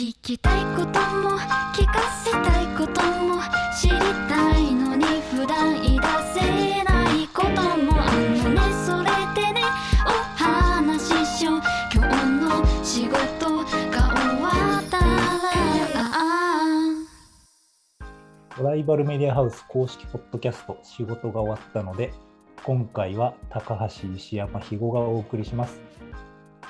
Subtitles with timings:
[0.00, 1.36] 聞きたいことも
[1.74, 3.42] 聞かせたいことも
[3.78, 3.98] 知り
[4.30, 6.06] たいのに普段言い出
[6.40, 6.40] せ
[6.84, 8.62] ないこともあのね。
[8.86, 9.60] それでね
[10.06, 10.08] お
[10.42, 11.60] 話ししよう。
[11.94, 14.48] 今日の仕事が終わ
[14.80, 14.96] った
[18.58, 18.70] ら。
[18.70, 22.14] ライバルメディアハウス公式ポッドキャスト仕事が終わったので、
[22.64, 25.78] 今回は高橋石山肥後がお送りします。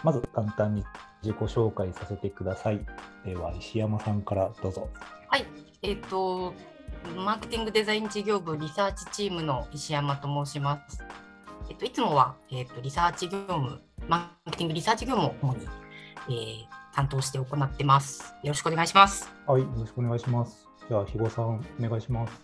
[0.03, 0.83] まず簡単に
[1.23, 2.81] 自己紹介させてください。
[3.25, 4.89] では石山さんからどうぞ。
[5.29, 5.47] はい、
[5.83, 6.53] えっ、と、
[7.17, 11.05] マーケティングデザイン事業部リサーチチームの石山と申します。
[11.69, 15.69] えっ、と、いつもは、えっ、と、リサーチ業務、マーケティングリサーチ業務を主に、
[16.29, 18.35] えー担当して行ってます。
[18.43, 19.31] よろしくお願いします。
[19.47, 20.69] はい、よろしくお願いします。
[20.89, 22.43] じゃあ肥後さんお願いします。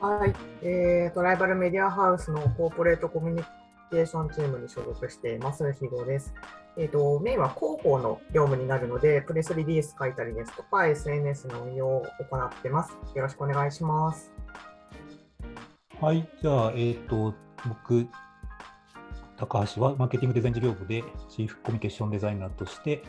[0.00, 3.42] はい、えーと、ライバルメディアハウスのコーポレートコミュニ
[3.90, 6.34] ケーションチームに所属しています、ひごです。
[6.78, 12.92] えーと、メインは広報の業務になるので、プレスリリース書いたりですとか、SNS の運用を行ってます。
[13.14, 14.30] よろしくお願いします。
[16.00, 17.34] はい、じゃあ、えっ、と、
[17.66, 18.06] 僕、
[19.38, 23.02] 高橋はマーケティングデザイン事業部でチーフコミュニケーションデザイナーとして、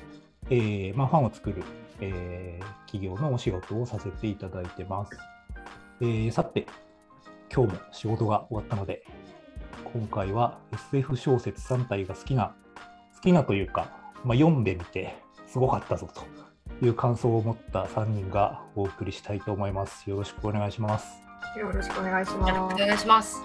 [0.50, 1.64] えーまあ、ファンを作る、
[2.00, 5.12] えー企業のお仕事をさせていただいてます。
[6.00, 6.68] えーさて、
[7.54, 9.04] 今日も仕事が終わったので、
[9.94, 12.56] 今回は SF 小説3体が好きな、
[13.18, 13.90] 好きなというか、
[14.24, 15.16] まあ、読んでみて
[15.48, 20.08] すごかったぞという感想を持った3人がお送りしたいと思います。
[20.10, 21.20] よろしくお願いします。
[21.58, 22.04] よろしくお。
[22.04, 22.74] 願いします。
[22.74, 23.42] お願いします。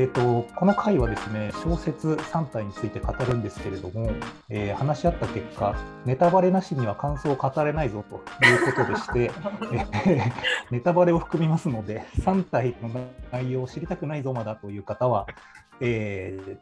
[0.00, 4.10] えー、とこの回はですね小説3体について語るんですけれども、
[4.48, 5.76] えー話し合った結果
[6.06, 9.30] ネタバレなしには感想を語れないぞということでして、
[10.08, 10.32] えー
[10.70, 12.88] ネタバレを含みますので3体の
[13.30, 15.26] 内容を知りたくないぞまだという方は、
[15.82, 16.56] えー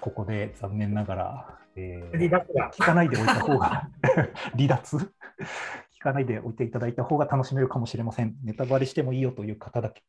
[0.00, 3.88] ここで残念ながら、えー離脱が聞かないでおいた方が
[4.56, 8.34] 離脱聞かないでおいていただいた方が楽しめるかもしれません。
[8.42, 10.02] ネタバレしてもいいよという方だけ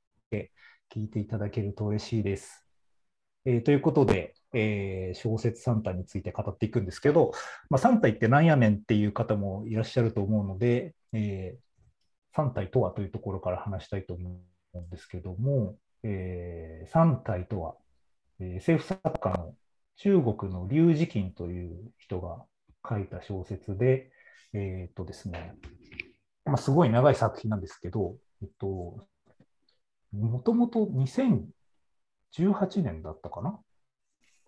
[0.93, 2.65] 聞いていただけると嬉しいです。
[3.45, 7.31] えーということで、えー小説3体について語っていくんですけど、
[7.69, 11.57] まあ、3体ってなんやねんっていう方もいらっしゃると思うので、え
[12.35, 14.39] 3体とはというところから話したいと思
[14.73, 17.75] うんですけども、え3体とは、
[18.39, 19.53] えー政府作家の
[19.97, 22.43] 中国の劉慈欣という人が
[22.87, 24.11] 書いた小説で、
[24.53, 25.53] えーっとですね、
[26.45, 29.05] まあ、すごい長い作品なんですけど、えっと、
[30.13, 31.47] もともと2018
[32.81, 33.59] 年だったかな？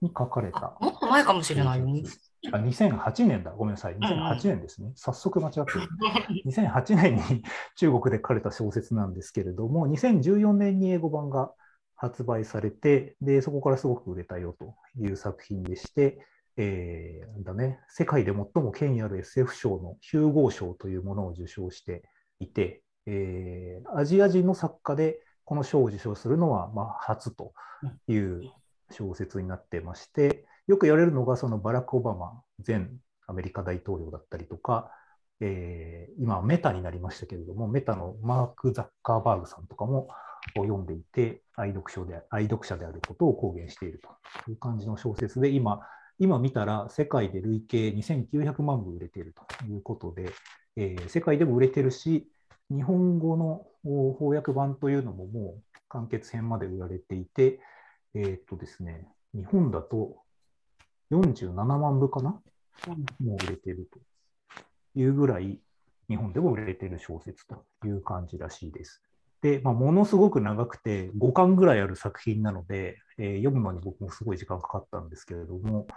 [0.01, 0.77] に書かれた。
[0.81, 1.85] もっと前かもしれないよ。
[1.85, 2.03] ね。
[2.51, 5.87] あ2008年だ、ごめんなさい、2008年ですね、早速間違ってる。
[6.47, 7.43] 2008年に
[7.75, 11.53] 中国で書かれた小説なんですけれども、2014年に英語版が
[11.95, 16.25] 発売されて、でそこからすごく売れたよという作品でして、
[16.57, 22.03] えーだね、世界で最も権威ある SF 賞のヒューゴー賞というものを受賞して
[22.39, 27.53] いて、えーアジア人の作家でこの賞を受賞するのはまあ初と
[28.07, 28.51] いう
[28.91, 32.87] 小説になってまして、よく言われるのが、そのバラク・オバマ前
[33.27, 34.91] アメリカ大統領だったりとか、
[35.39, 40.07] えー今、メタになりましたけれども、メタのマーク・ザッカーバーグさんとかも
[40.55, 44.01] 読んでいて、愛読書で愛読者であることを公言している
[44.45, 45.81] という感じの小説で、今、
[46.19, 50.31] 今見たら世界で累計2900万部売れているということで、
[50.75, 52.29] えー世界でも売れてるし、
[52.71, 53.65] 日本語の
[54.17, 57.59] 翻訳版というのももう完結編まで売られていて、
[58.15, 60.15] えーっとですね、日本だと
[61.11, 62.41] 47万部かな、
[63.19, 63.99] もう売れてると
[64.95, 65.59] いうぐらい、
[66.07, 69.01] 日本でも売れてる小説という感じらしいです。
[69.41, 75.87] で、まあ、ものすごく長くて5巻ぐらいある作品なので、えー読むのに僕もすごい時間かかったんですけれども、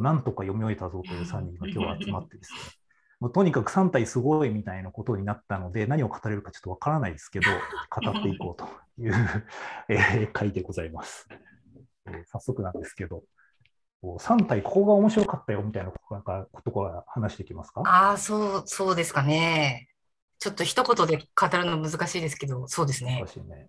[0.00, 2.58] なんとか読み終えたぞという3人が今日集まってですね、
[3.20, 7.46] もうとにかく3体すごいみたいなことになったので、何を語れるかちょっとわからないですけど、
[7.90, 8.66] 語っていこうと
[9.02, 9.14] いう、
[9.88, 11.28] えー回でございます。
[12.06, 13.22] えー早速なんですけど、
[14.00, 17.82] こう3体ここが面白かったよみたいなことからことから話していきますか？
[17.84, 19.88] ああ、そう、そうですかね。
[20.38, 23.28] ちょっと一言で語るの難しいですけど、そうですね難。
[23.28, 23.68] しいね。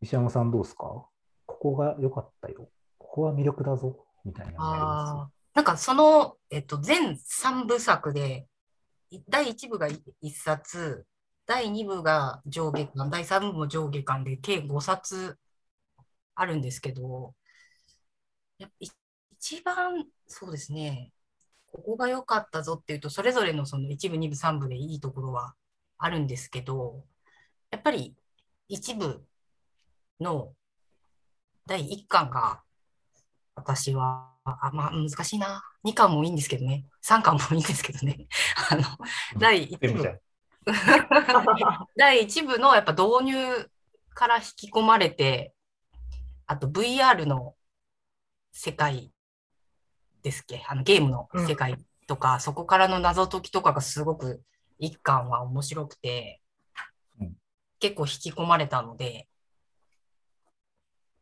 [0.00, 0.84] 石山さんどうですか？
[0.84, 1.08] こ
[1.46, 2.68] こが良かったよ。
[2.98, 8.48] ここは魅力だぞみたいなのあ、なんかその、えっと、全3部作で、
[9.28, 11.06] 第1部が1冊、
[11.46, 15.38] 第2部が上下巻、第3部も上下巻で、計5冊
[16.34, 17.34] あるんですけど、
[18.58, 21.12] やっぱ一番、そうですね、
[21.66, 25.54] ここが良かったぞっていうと、それぞれのその1部、2部、3部でいいところは
[25.98, 27.04] あるんですけど、
[27.70, 28.16] やっぱり
[28.66, 29.24] 一部
[30.20, 30.52] の
[31.66, 32.64] 第1巻が
[33.54, 35.62] 私は、あまあ難しいな。
[35.84, 36.86] 2巻もいいんですけどね。
[37.04, 38.26] 3巻もいいんですけどね。
[38.70, 38.82] あの、
[39.38, 40.20] 第1部。
[41.96, 43.70] 第一部のやっぱ導入
[44.14, 45.54] から引き込まれて、
[46.46, 47.54] あと VR の
[48.52, 49.12] 世界
[50.22, 51.76] ですっけ、あのゲームの世界
[52.06, 54.42] とか、そこからの謎解きとかがすごく
[54.78, 56.40] 一巻は面白くて、
[57.20, 57.36] うん
[57.80, 59.28] 結構引き込まれたので、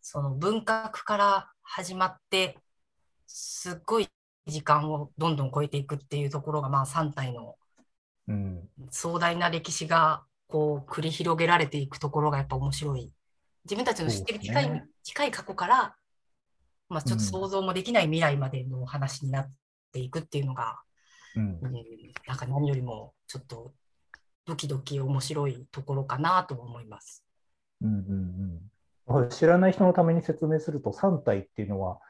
[0.00, 2.56] その文学から始まって、
[3.34, 4.08] すっごい
[4.46, 7.56] 時間をどんどん超えていくっていうところが、まあ3体の
[8.28, 8.68] うん。
[8.90, 13.10] 壮大な歴史がこう繰り広げられていくところがやっぱ面白い。
[13.64, 15.96] 自分たちの知ってる近い,、ね近い過去から、
[16.88, 19.52] まあ、ちょっとうん想像もできない未来までの話になっ
[19.92, 20.80] ていくっていうのが、
[21.36, 21.72] うんうん、
[22.26, 23.72] なんか何よりもちょっと
[24.44, 27.24] ドキドキ面白いところかなと思います。
[27.80, 27.88] うん
[29.08, 32.00] うんうん、知らない人のために説明すると、3体っていうのは、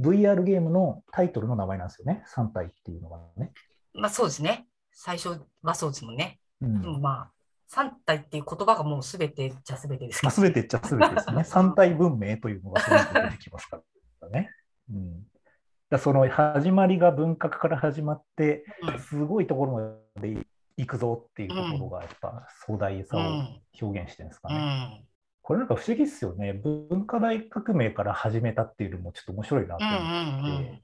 [0.00, 3.52] VR ゲームのタイトルの名前なんですよね、3体っていうのがね。
[3.94, 4.66] まあそうですね。
[4.92, 6.40] 最初はそうですもんね。
[6.60, 7.32] うんでもまあ、
[7.70, 10.42] 3体っていう言葉がもう全てじゃ全てですけまあ、ど。
[10.42, 11.42] 全てっちゃ全てですね。
[11.46, 13.80] 3体文明というのがその後出てきますか
[14.22, 14.50] らね。
[14.90, 15.24] うん、
[15.90, 20.46] だその始まりが文革から始まって、うんすごいところまで
[20.76, 23.20] 行くぞっていうところが、やっぱ壮大さを
[23.80, 25.04] 表現してるんですかうね。
[25.48, 26.52] んこれなんか不思議っすよね。
[26.52, 30.68] 文化大革命から始めたっていうのもちょっと面白いなとうんう思って。
[30.68, 30.82] んうん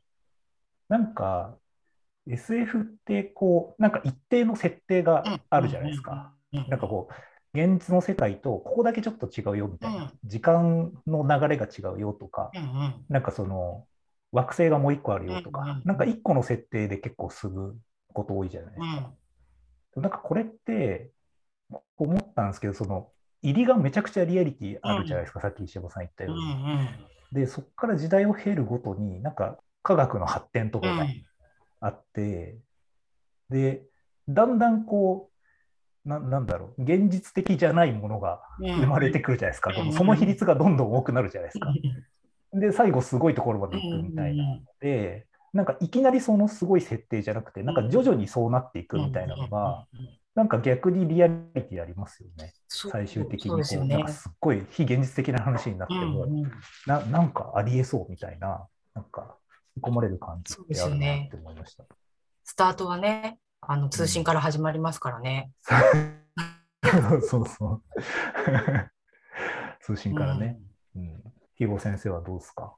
[0.88, 1.56] なんか
[2.26, 6.32] SF ってこう、なんか一定の設定があるじゃないですか。。
[6.52, 13.86] うんなんかこう、現実の世界とここだけちょっと違うよみたいな、うん時間の流れが違うよとか、うんうんなんかその
[14.32, 17.76] 惑星がもう一個あるよとか、うんうんなんか一個の設定で結構進む
[18.12, 19.12] こと多いじゃないですか。
[19.96, 21.10] うんなんかこれって
[21.96, 23.10] 思ったんですけど、その
[23.44, 26.74] 入りがめちゃくちゃリアリティあるじゃないですか、さっき石山さん言ったうんうように。
[26.84, 26.88] ん
[27.32, 31.24] で、そこから時代を経るごとに、なんか科学の発展とかがうん
[31.80, 32.56] あって、
[33.50, 33.82] で、
[34.28, 35.30] だんだんこ
[36.04, 39.70] う、ななんだろう、現実的じゃないものが生まれてくるじゃないですか。
[39.78, 41.72] うんその比率がどんどん多くなるじゃないですか。
[42.52, 44.44] で、最後すごいところまで行くみたいな。
[44.44, 49.86] うんで、なんかいきなりそのすごい設定じゃなくて、なんか徐々にそうなっていくみたいなのが、
[50.34, 52.52] なんか逆にリアリティありますよね。
[52.90, 56.52] 最終的にこう、ねなんかすっごい非現実的な話になっても、うんうん
[56.86, 59.36] ななんかありえそうみたいな、なんか
[59.76, 61.84] 引き込まれる感じってあるなって思いました。
[62.44, 65.50] スタートはね、あの通信から始まりますからね。
[67.26, 67.82] そうそう。
[69.80, 70.58] 通信からね。
[70.96, 71.22] うん。
[71.54, 72.74] 肥後先生はどうですか？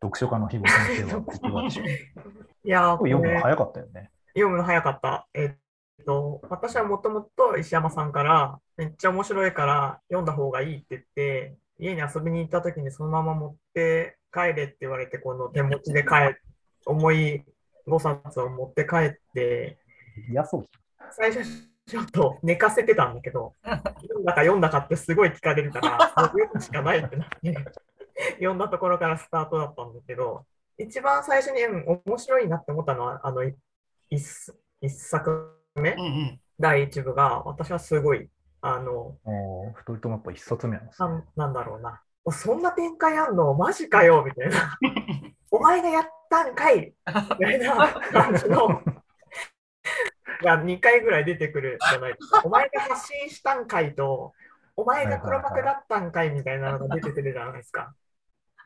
[0.00, 1.86] 読書家の肥後先生はいかがでしょう
[2.64, 4.10] いや読むの早かったよね。
[4.28, 5.28] 読むの早かった。
[5.34, 5.56] えっ
[6.04, 16.36] と、私はもともと石山さんから、めっちゃ面白いから読んだ方がいいって言って、家に遊びに行った時にそのまま持って帰れって言われて、この手持ちで帰
[16.86, 17.44] 重い
[17.86, 19.78] 5冊を持って帰って、
[20.30, 20.68] 嫌そう。
[21.10, 21.44] 最初
[21.86, 23.54] ちょっと寝かせてたんだけど、
[24.02, 27.54] 読んだか読んだかってすごい聞かれるから、読むしかないってなって、
[28.34, 30.44] 読んだところからスタートだったんだけど、
[30.76, 33.42] 一番最初にうん面白いなって思ったのは、あの、
[34.10, 34.20] 一
[34.88, 38.28] 作目、うんうん第一部が、私はすごい、
[38.62, 41.08] あの、おー二人ともやっぱ一冊目なんですね。
[41.08, 42.02] なんなんだろうな。
[42.24, 43.54] おそんな展開あんの？
[43.54, 44.24] マジかよ？
[44.26, 44.76] みたいな。
[45.52, 46.78] お前がやったんかい？
[46.80, 46.92] み
[47.38, 48.82] たいな 感じの
[50.42, 52.42] が2回ぐらい出てくるじゃないですか。
[52.44, 54.34] お前が発信したんかいと、
[54.74, 56.30] お前が黒幕だったんかい？
[56.30, 57.94] みたいなのが出てくるじゃないですか。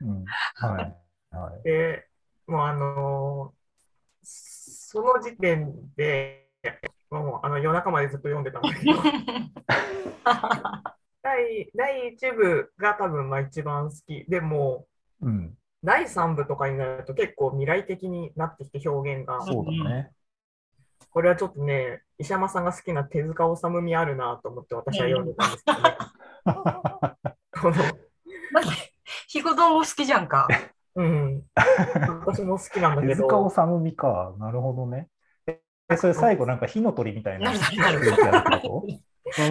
[0.00, 0.24] うん。
[0.24, 1.36] はい。
[1.36, 1.62] はい。
[1.62, 2.08] で、
[2.46, 3.62] もうあのー
[4.24, 6.41] その時点で、
[7.10, 8.92] もうあの夜中までずっと読んでたんだけど、
[11.22, 14.24] 第第1部が多分まあ一番好き。
[14.28, 14.86] でも、
[15.20, 15.54] うん。
[15.84, 19.42] 第3部とかになると結構未来的になってきて表現が。
[19.42, 20.12] そうだね。
[21.10, 25.96] これはちょっとね、石山さんが好きな手塚治虫味あるなと思って私は読んでたんですけどね。
[27.60, 27.92] このだっ
[28.62, 28.94] て、
[29.28, 30.48] ひごどんも好きじゃんか。
[30.94, 31.42] うん、
[32.24, 34.34] 私も好きなんだ手けど、塚治虫か。
[34.38, 35.08] なるほどね。
[35.92, 37.60] え、それ最後なんか火の鳥みたいなま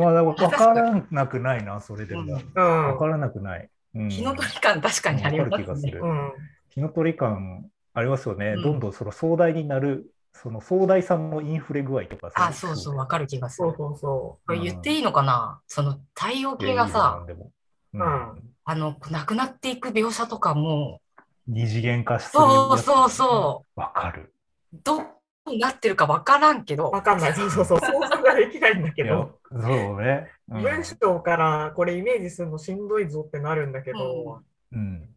[0.09, 2.39] あ、わからなくないな、それでも。
[2.55, 3.69] うんわからなくない。
[3.95, 4.09] うん。
[4.09, 5.57] 日の鳥感確かにありますね。
[5.57, 6.05] る気がするう。
[6.07, 6.31] ん、
[6.69, 8.53] 火の鳥感ありますよね。
[8.57, 13.69] うんどんどんその壮大になる、その壮大さのインフレ具合とかあ、そうそう、わかる気がする。
[13.69, 15.61] そうそうそこれ言っていいのかな？
[15.67, 17.51] その太陽系がさ、でも、
[17.93, 21.01] ううんん、あの、なくなっていく描写とかも、
[21.47, 24.33] 二次元化するやつそうそうそわかる。
[24.73, 25.20] う、どこ
[25.55, 27.33] うなってるかわからんけど、わかんない。
[27.33, 27.79] そうそうそう。
[27.81, 30.29] 想像ができないんだけど、そうね。
[30.49, 34.41] うん文章からこれイメージするのしんどいぞってなるんだけど、
[34.71, 35.09] うん。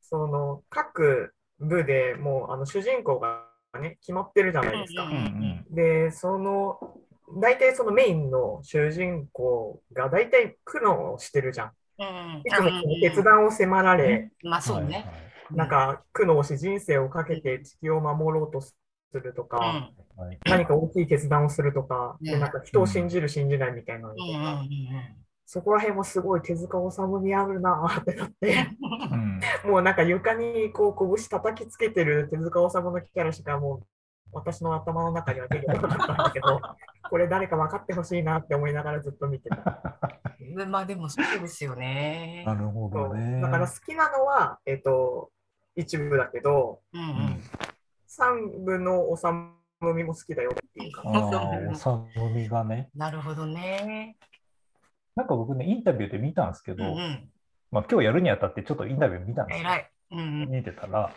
[0.00, 3.44] その各部でもうあの主人公が
[3.78, 5.04] ね、決まってるじゃないですか。
[5.04, 6.98] うんうんで、その、
[7.36, 11.72] 大体そのメインの主人公が大体苦悩してるじゃん。
[11.98, 15.06] うんいつもその決断を迫られ、まあそうはいね。
[15.52, 18.76] なんか苦悩し人生をかけて地球を守ろうとす
[19.18, 20.04] るとか、うん
[20.44, 24.62] 何か大きい決断をするとか、でうんなんか人を信じる信じないみたいなのとうんうんか、
[25.46, 28.68] そこら辺もすごい手塚治虫にあるなーってなって、
[29.10, 29.40] うん
[29.70, 33.86] もうなんか床にこう拳叩きつけてる手塚治虫のキャラしかもう
[34.32, 36.60] 私の頭の中には出てこなかったんだけど、
[37.10, 40.06] これ誰か分かってほしいなって思いながらずっと見てた。
[40.40, 40.70] うん。
[40.70, 42.44] まあでもそうですよね。
[42.46, 43.40] なるほどね。
[43.40, 45.30] だから好きなのは、えっと、
[45.74, 47.40] 一部だけど、うんううんん。
[48.12, 51.02] 三部のおさむみも好きだよっていうか。
[51.06, 52.90] ああ、おさむみがね。
[52.96, 54.16] なるほどね。
[55.14, 57.30] なんか僕ね、インタビューで見たんですけど、うんうん。
[57.70, 59.68] まあ今日やるにあたってちょっとインタビュー見たんですよ。
[59.68, 59.90] 偉い。
[60.10, 60.50] うんうん。
[60.50, 61.14] 見てたら、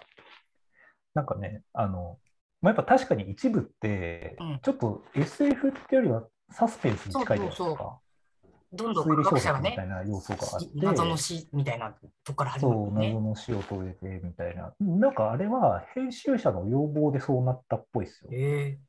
[1.16, 2.20] なんかね、あの、
[2.62, 8.00] まあ、やっぱ確かに一部ってうん、ちょっと SF ってよりはサスペンスに近いじゃないですそうそうか。
[8.74, 11.92] どんどん推理小科学者がね説みたい、な要素があって、謎の死みたいな
[12.24, 13.22] とこから始まそう、るね謎。
[13.22, 14.74] の死を遂げてみたいな。
[14.80, 18.30] なんかあれは編集者の要望でそうなったっぽいですよ。
[18.34, 18.80] え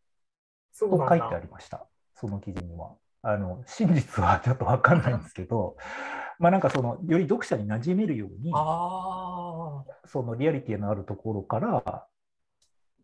[0.72, 1.38] そうと書いてあ。
[1.38, 2.94] りました、その記事には。
[3.26, 5.76] あの真実はちょっと分かんないんですけど、
[6.38, 10.08] まあなんかそのより読者に馴染めるように、ああ。
[10.08, 12.06] そのリアリティのあるところから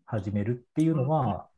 [0.05, 1.49] 始めるっていうのは、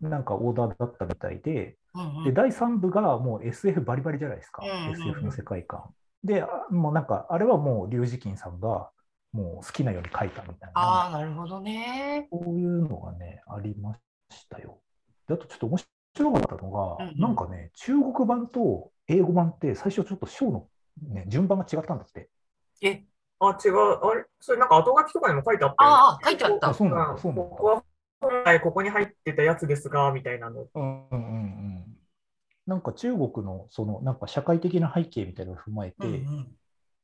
[0.00, 2.34] なんかオーダーだったみたいで、でうんうん。
[2.34, 5.84] 第3部がもう SF バリバリじゃないですか、うんうんうん SF の世界観。
[6.24, 8.90] で、あもうなんか、あれはもう龍神金さんが
[9.32, 12.28] もう好きなように書いたみたいあな、あ、なるほどね。
[12.32, 13.96] そういうのがね、ありま
[14.30, 14.80] したよ。
[15.28, 15.78] であとちょっと面
[16.16, 20.66] 白かったのが、うんうんなんかね、中国版と英語版って最初ちょっと章の、
[21.08, 22.28] ね、順番が違ったんだって。
[22.82, 23.04] え、
[23.40, 23.76] あ、違う。
[23.78, 24.24] あれ？
[24.40, 26.74] それなんか後書きとかにも書いてあったああ、書いてあったあ。
[26.74, 27.84] そうなんだうんそうなんだ
[28.20, 30.66] 本来ここに入ってたやつですが、みたいなの。
[30.74, 31.68] うんうんうん
[32.66, 36.48] なんか中国のそのなんか社会的な背景みたいなのを踏まえてうんうん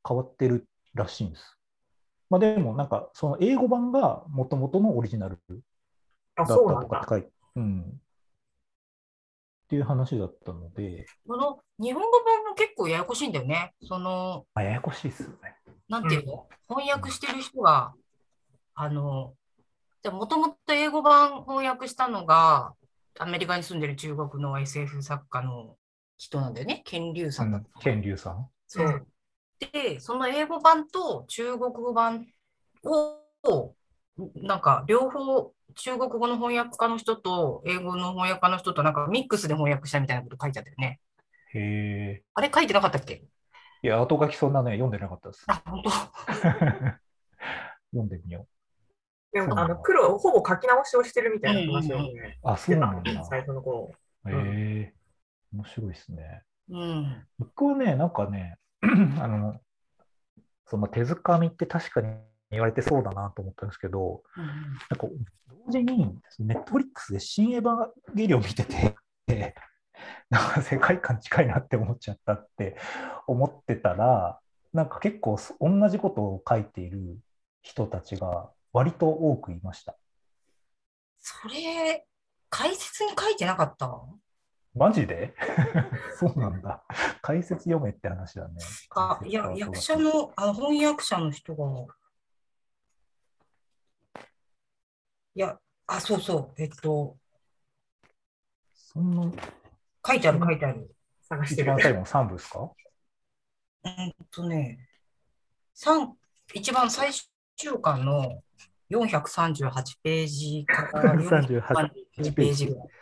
[0.07, 1.57] 変わってるらしいんです。
[2.29, 5.39] まあでもなんかその英語版がもともとのオリジナル
[6.35, 6.55] あ、だった。
[6.55, 7.81] とかって書いて、うん。
[7.81, 13.73] っていう話だったので、この日本語版も結構ややこしいんだよね。
[13.81, 15.55] その、まあ、ややこしいですよね。
[15.89, 17.93] なんていうの、翻訳してる人が、
[18.75, 19.33] あの、
[20.05, 22.75] じゃもともと英語版翻訳したのが、
[23.17, 25.77] アメリカに住んでる中国の SF 作家の
[26.15, 26.83] 人なんだよね。
[26.85, 28.47] ケン・リュウさんだったかなケンリュウさん？
[28.67, 29.07] そう。
[29.73, 32.27] で、その英語版と中国語版
[32.83, 33.73] を、
[34.35, 40.99] なんか両方、中国語の翻訳家の人と英語の翻訳家の人となんかミックスで翻訳したみたいなこと書いてあったよね。
[41.55, 42.23] へえ。
[42.35, 43.23] あれ書いてなかったっけ？
[43.81, 45.45] いや、後書きそんなね、読んでなかったです。
[45.47, 45.89] あ、本当？
[47.89, 48.45] 読んでみよ
[49.35, 52.49] でも、あの、黒、ほぼ書き直しをしてるみたいな話をね、う。
[52.49, 53.25] あ、そうなんだ。
[53.25, 53.91] 最初の頃。
[54.29, 54.93] へえ。
[55.53, 56.43] 面白いですね。
[56.69, 57.27] うん。
[57.37, 58.57] 僕はね、なんかね、
[59.19, 59.59] あの、
[60.65, 62.15] その手塚みって確かに
[62.49, 64.55] 言われてそうだなと思ったんですけど、うんなん
[64.97, 65.07] か
[65.65, 68.95] 同時に、ネットフリックスで新エヴァンゲリオン見てて、
[70.29, 72.77] なんか世界観近いなって思っちゃったって
[73.27, 74.39] 思ってたら、
[74.71, 77.19] なんか結構そ同じことを書いている
[77.61, 79.95] 人たちが割と多くいました。
[81.17, 82.05] それ、
[82.49, 83.89] 解説に書いてなかった？
[84.73, 85.33] マジで？
[86.19, 86.83] そうなんだ。
[87.21, 88.55] 解説読めって話だね。
[88.93, 91.85] あ、いや、役者の、あの翻訳者の人が、
[95.35, 97.17] いや、あ、そうそう、えっと、
[98.73, 99.31] そんな、
[100.05, 100.93] 書いてある書いてある。
[101.21, 101.79] 探してる一番。
[101.79, 102.59] 最後の3部ですか？
[103.85, 104.89] うんとね、
[105.73, 106.13] 三
[106.53, 107.11] 一番最
[107.55, 108.41] 終巻の
[108.91, 109.71] 438
[110.03, 111.61] ページから438
[112.19, 112.87] 438ページぐらい。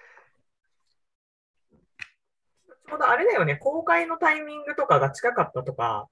[2.87, 6.07] ちょうどあれだよね、公開のタイミングとかが近かったとか、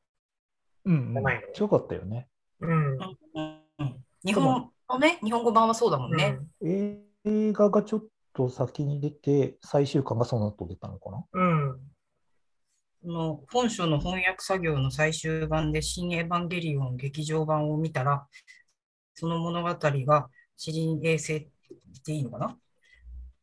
[0.85, 1.47] うん、うんじゃないの。
[1.53, 2.27] 強かったよね。
[2.59, 2.93] うん。
[2.93, 6.39] うんうん日本のね、日本語版はそうだもんね。
[6.61, 11.90] 映画がちょっと先に出て、最終巻がその後出たのかなうん。
[13.03, 18.27] の本書の翻訳作業の最終版で、新エヴァンゲリオン劇場版を見たら、
[19.15, 21.47] その物語が詩人衛星っ
[22.03, 22.57] ていいのかな？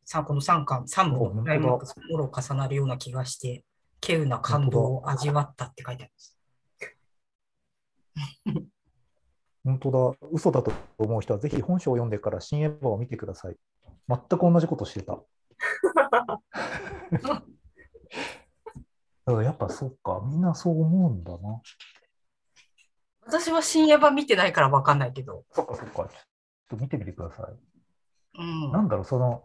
[0.05, 3.63] さこの3巻、3部お本ライマックスもろ重なるような気がして、
[4.01, 6.35] 稀有な感動を味わったって書いてあります。
[9.63, 13.55] 本当だ、嘘だと思う人はぜひ本書を読んでから新エヴァを見てください。
[14.07, 15.19] 全く同じことしてた。
[19.29, 21.61] だからやっぱそうか、みんなそう思うんだな。
[23.27, 25.43] 私は新エヴァ見てないからわかんないけど。
[25.51, 25.93] そっかそっか。
[25.93, 26.07] ちょっ
[26.69, 28.39] と見てみてください。
[28.39, 28.71] うん。
[28.71, 29.43] なんだろう、その、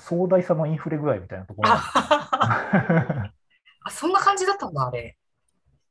[0.00, 3.32] 壮大さのインフレ具合みたいなところなあ
[3.84, 5.16] あそんな感じだったんだ、あれ。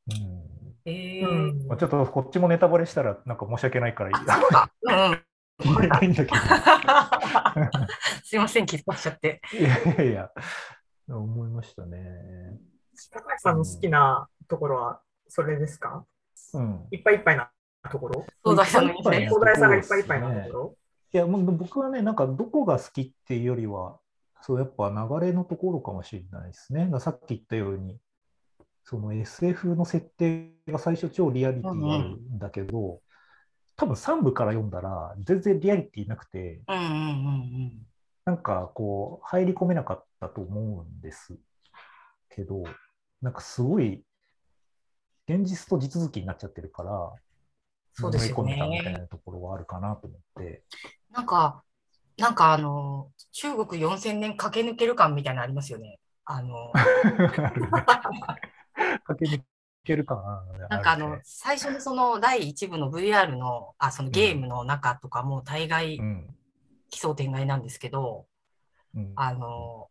[0.10, 0.46] のうん
[0.88, 4.70] ええうんまあちょっとこっちもネタバレしたらなんか申し訳ないからそうか。
[4.84, 5.26] うん。
[6.04, 6.36] いんだけど。
[8.24, 9.42] すいません、気づかしちゃって。
[9.54, 10.30] いやいやいや、
[11.10, 12.00] 思いましたね。
[13.12, 16.06] 高橋さんの好きなところはそれですか？
[16.54, 16.88] うん。
[16.92, 17.50] いっぱいいっぱいな
[17.92, 18.26] ところ？
[18.44, 19.26] 東大さんがいっぱいい
[20.04, 20.76] っぱいなところ？
[21.14, 24.00] いや、もう僕はね、なんかどこが好きっていうよりは、
[24.42, 26.90] そう、やっぱ流れのところかもしれないですね。
[27.00, 27.98] さっき言ったように、
[28.84, 33.00] その SF の設定が最初超リアリティあるんだけど、
[33.78, 37.72] 多分3部から読んだら全然リアリティなくて、うんうんうん
[38.26, 41.38] なんかこう、入り込めなかったと思うんです
[42.30, 42.64] けど、
[43.22, 44.04] なんかすごい、
[45.30, 47.14] 現実と地続きになっちゃってるから、
[47.94, 50.64] そうですよねみたいなところはあるかなと思って。
[51.12, 51.64] なんか、
[52.18, 56.00] なんかあの、中国4000年駆け抜ける感みたいなのありますよね。
[56.26, 56.74] あの、
[59.06, 59.42] 駆け抜
[59.84, 60.44] けるかな。
[60.70, 66.36] なんかあの最初のその第1部の VR の、あ、そのゲームの中とかも大概うん。
[66.96, 68.26] 奇想天外なんですけど、
[68.96, 69.90] うんあの、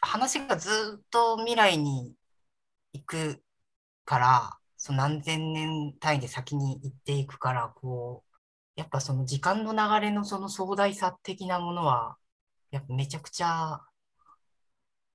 [0.00, 2.14] 話がずっと未来に
[2.92, 3.42] 行く
[4.04, 8.32] から、その何千年単位で先に行っていくから、こう、
[8.76, 12.16] やっぱその時間の流れのその壮大さ的なものは、
[12.70, 13.80] やっぱめちゃくちゃ、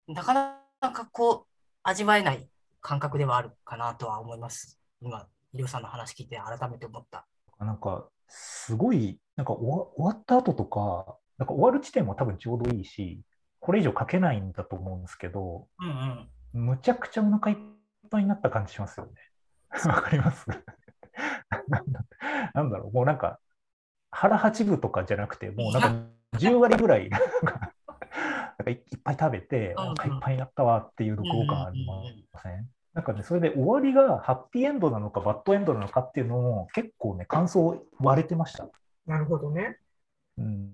[0.07, 2.49] なかなかこう、味わえない
[2.81, 4.77] 感覚ではあるかなとは思います。
[4.99, 7.25] 今、医療さんの話聞いて改めて思った。
[7.59, 13.21] なんか、すごい、なんか終わった後とか、なんか終わる地点も多分ちょうどいいし、
[13.59, 16.65] これ以上書けないんだと思うんですけど、うんうん。
[16.65, 17.57] むちゃくちゃお腹いっ
[18.09, 19.11] ぱいになった感じしますよね。
[19.85, 20.47] わかります？
[22.55, 23.39] なんだろう、もうなんか、
[24.09, 25.81] 腹八分とかじゃなくて、もうなん
[26.33, 27.71] か10割ぐらい、なんか
[28.67, 32.67] いいっぱい食べて、うんうんお腹いっぱいになったわっていう読後感ありません？
[32.93, 38.67] なんかね、それで終わりがハッピーエンドなのかバッドエンドなのかっていうのも結構ね、感想割れてました。
[39.07, 39.79] なるほどね。
[40.37, 40.73] うん、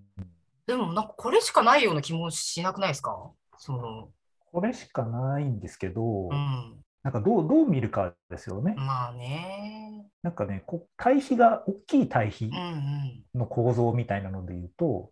[0.67, 3.31] でもなんかこれしかないような気もしなくないですか？
[3.57, 4.09] その、
[4.51, 6.75] これしかないんですけど、うん。
[7.03, 8.75] なんかどうどう見るかですよね。
[8.75, 10.05] まあね。
[10.21, 12.57] なんかね、こ対比が、大きい対比うんう
[13.37, 13.39] ん。
[13.39, 15.11] の構造みたいなので言うと、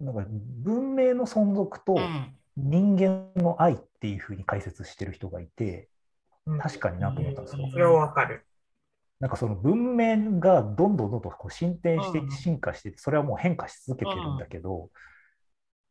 [0.00, 2.34] なんか文明の存続とうん。
[2.54, 5.86] 人間の愛っていうふうに解説してる人がいて、うん
[6.60, 7.70] 確かになと思ったんですようん。
[7.70, 8.44] それはわかる。
[9.20, 14.90] なんかその文明がどんどんどんどんこう進展してうん進化して、それはもう変化し続けてるんだけど、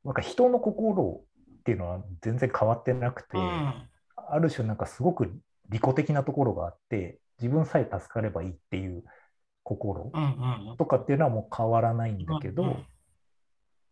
[0.04, 1.24] なんか人の心
[1.60, 3.88] っていうのは全然変わってなくて、うん。
[4.16, 5.32] ある種なんかすごく
[5.70, 9.04] 利己的なところがあって、自分さえ助かればいいっていう
[9.64, 10.12] 心。
[10.78, 12.86] とかっていうのはもう変わらないんだけど、うん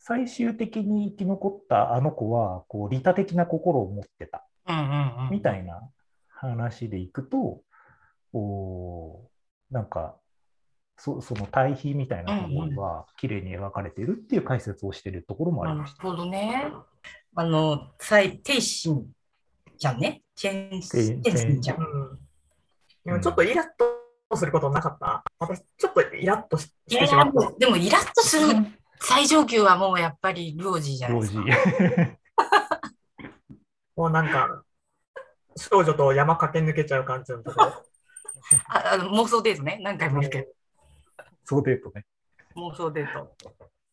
[0.01, 5.29] 最終的に生き残ったあの子は、こう利他的な心を持ってたうんうんうん。
[5.29, 5.81] みたいな
[6.39, 7.61] 話でいくと、
[8.33, 10.15] おーなんか
[10.97, 16.03] そ、その対比みたいなところが綺麗に描かれているっていう解説をしているところもあなるりました。
[16.03, 16.71] ほどね。
[17.35, 19.05] あの、さい、テイシン
[19.77, 20.21] ちゃんね？
[20.35, 21.77] チェン、テイテイシンちゃん。
[23.21, 23.65] ちょっとイラッ
[24.29, 25.23] とすることなかった。
[25.39, 27.51] 私、ちょっとイラッとししてしまった。
[27.57, 28.47] でもイラッとする
[29.01, 32.17] 最上級はもうやっぱりルオジーじゃない老ですか人。
[33.95, 34.63] もうなんか、
[35.59, 37.67] 少女と山駆け抜けちゃう感じのところ。
[38.67, 39.79] ああの妄想デートね。
[39.81, 40.47] 何回も言うけ
[41.43, 42.05] そうデートね。
[42.55, 42.67] ど。
[42.69, 43.35] 妄想デート。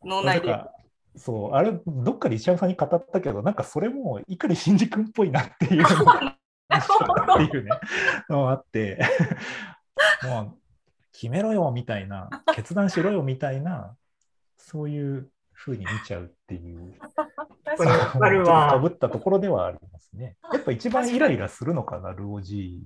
[0.04, 0.64] 脳なん内デート。
[0.64, 0.72] か
[1.16, 6.20] そう、あれ、どっかで石山さんに語ったけど、なんかそれも碇シンジ君っぽいなっていうのが
[7.44, 7.70] っていうね、
[8.28, 8.98] のがあって、
[10.24, 10.58] もう、
[11.12, 13.96] 決めろよみたいな、決断しろよみたいな、
[14.58, 16.94] そういうふうに見ちゃうっていう、
[17.76, 20.36] これわかるわかぶったところではありますね。
[20.52, 22.84] やっぱ一番イライラするのかな、ルオジい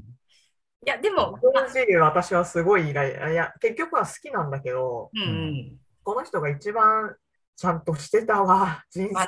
[0.86, 3.32] や、でも、同時私はすごいイライラ。
[3.32, 5.78] いや、結局は好きなんだけど、うんうん。
[6.02, 7.14] この人が一番
[7.54, 9.24] ちゃんとしてたわ、人生まあ。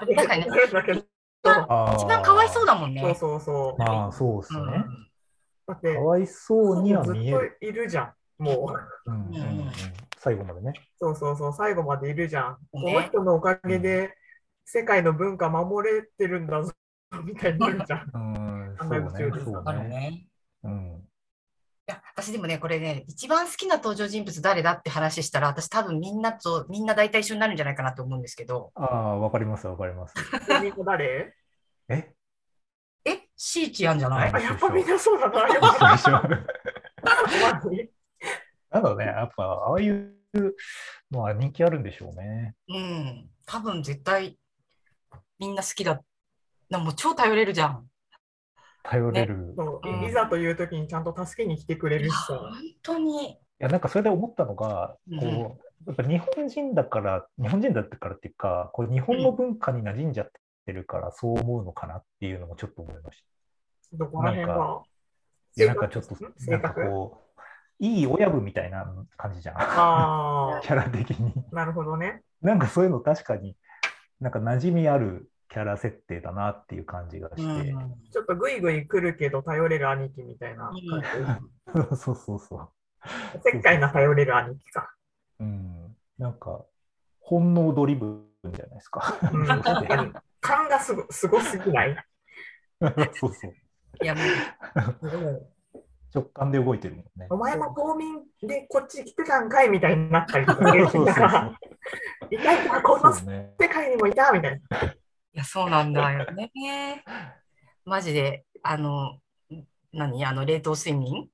[1.94, 2.74] 一番かわいそうだ。
[2.74, 3.02] だもんね。
[3.02, 3.82] そうそうそう。
[3.82, 4.60] ああ、そうですね。
[4.60, 5.12] うん
[5.66, 7.56] だってか、わいそうにはずっ見える。
[7.60, 8.12] といるじゃん。
[8.38, 8.74] も
[9.06, 9.10] う。
[9.10, 9.72] うんうんうん、
[10.22, 10.72] 最後までね。
[11.00, 12.58] そうそうそう、最後までいるじゃん。
[12.70, 14.14] こねの人のおかげで
[14.64, 16.72] 世界の文化守れてるんだぞ、
[17.24, 18.10] みたいになるじゃん。
[18.14, 18.18] う
[18.72, 19.10] ん、そうね
[19.44, 19.88] そうね。
[19.88, 20.26] ね。
[20.62, 21.02] うん。
[21.88, 30.14] いや私でもね、これね、一番好きな登場人物誰だって話したら、私多分みんなと、みんな大体一緒になるんじゃないかなと思うんですけど、ああ、わかります、わかります。
[30.62, 31.34] みんな誰？
[31.88, 32.12] え？
[33.04, 34.32] え、シーチやんじゃない？
[34.32, 35.48] あ、やっぱみんなそうだな。
[35.48, 36.22] よ一かっ緒た
[37.60, 37.90] マジ？
[38.72, 40.14] なんだろうね、やっぱ、ああいう
[41.10, 42.54] のは人気あるんでしょうね。
[42.68, 44.38] うん、多分絶対
[45.38, 46.00] みんな好きだ。
[46.70, 47.86] なもう超頼れるじゃん。
[48.84, 49.54] 頼れる。
[49.56, 52.34] そううんいざという時にちゃんと助けに来てくれるしさ。
[52.34, 53.32] 本当に。
[53.32, 60.30] いや、なんかそれで思ったのが、うんこう、やっぱ日本人だから、日本人だったからっていうか、こう日本の文化に馴染んじゃっ
[60.64, 63.24] てるから、そう思うのかなっていうのもちょっと思いまし
[63.92, 64.64] どこら辺なんが。
[65.56, 65.62] た。
[65.62, 67.21] いや、なんかちょっと、なんか性格こう、
[67.82, 69.56] いい親分みたいな感じじゃん。
[69.58, 71.32] あキャラ的に。
[71.52, 72.22] あ、なるほどね。
[72.40, 73.56] なんかそういうの確かに、
[74.20, 77.72] なんか馴染みあるキャラ設定だなっていう感じがうして。
[77.72, 77.76] ん
[78.12, 80.70] ちょっとグイグイ来るけど頼れる兄貴みたいな
[81.66, 81.96] 感じ。
[81.96, 82.68] そうそうそう。
[83.50, 84.94] 石灰な頼れる兄貴か。
[85.40, 85.96] うん。
[86.18, 86.64] なんか、
[87.20, 89.18] 本能ドリブンじゃないですか。
[89.32, 90.12] うん、確かに。
[90.40, 91.96] 勘がすごすごすぎない？
[93.14, 93.54] そうそう。
[94.00, 95.52] いやもう
[96.14, 97.26] 直感で動いてるもんね。
[97.30, 103.14] お前も島民でこっち来てたんかいみたいになったりとかいたいた、この。
[103.14, 104.78] 世界にもいたみたいな。
[104.82, 104.90] い
[105.32, 106.50] や、そうなんだよね。
[107.84, 109.18] マジで、あの、
[109.92, 110.24] 何？
[110.24, 111.28] あの、冷凍睡眠？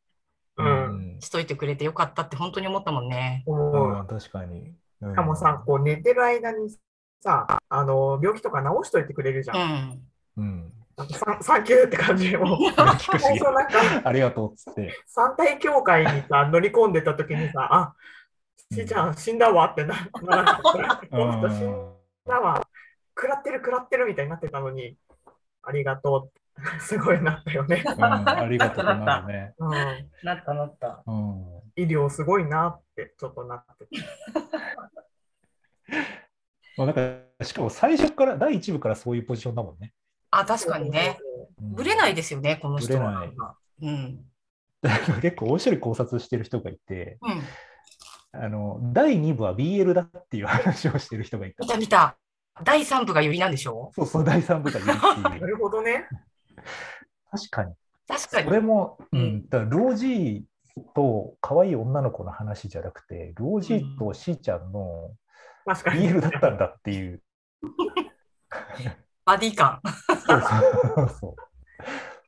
[0.56, 1.18] うん。
[1.20, 3.42] しといてくれてよかったって本当に思ったもんね。
[3.46, 4.66] 思ううん、確かに。
[4.66, 6.70] ししかもさ、こう寝てる間に
[7.20, 9.54] さ、あの病気とか治しといてくれるじゃ。
[9.54, 10.02] うんん。
[10.36, 10.44] うん。
[10.54, 10.77] なんか
[11.10, 12.58] サンサンキューって感じでもう。
[12.58, 14.92] 聞くし最初なんかありがとうっつって。
[15.06, 17.94] 三体協会にさ乗り込んでた時にさ、あ
[18.72, 20.62] しーちゃん死んだわってな、ならなか
[21.54, 21.94] 死んん。
[22.26, 22.66] だわ、
[23.16, 24.96] 食らってる食らってるみたいになってたのに、
[25.62, 27.82] ありがとうすごいなったよね。
[27.86, 29.54] うんありがとうとなるね。
[29.58, 29.70] うん、
[30.22, 31.02] なったなった。
[31.06, 31.44] うん。
[31.76, 33.90] 医療すごいなってちょっとなってて。
[36.76, 39.92] まあ、なんか、しかも最初から、第一部からそういうポジションだもんね。
[40.30, 41.18] あ、確かにね。
[41.58, 43.12] ぶれないですよね、この人は。
[43.12, 44.24] ぶれないうん。
[45.22, 48.40] 結構面白い考察してる人がいて、うん。
[48.40, 51.70] あの、第2部は BL だっていう話をしてる人がいた見。
[51.70, 52.16] た見た。
[52.64, 53.90] 第3部がユリなんでしょ？
[53.94, 55.46] そうそう、第3部がいるってないう。
[55.46, 56.06] るほどね。
[57.30, 57.74] 確かに。
[58.06, 58.52] 確かにそ。
[58.52, 65.10] れも、ううんん、だロージーと可愛い女の子の話じゃなくて、ロージーとシーちゃんの。
[65.66, 67.22] BL だったんだっていう。
[69.28, 69.78] バディ感。
[70.26, 70.40] そう
[70.96, 71.34] そうそう。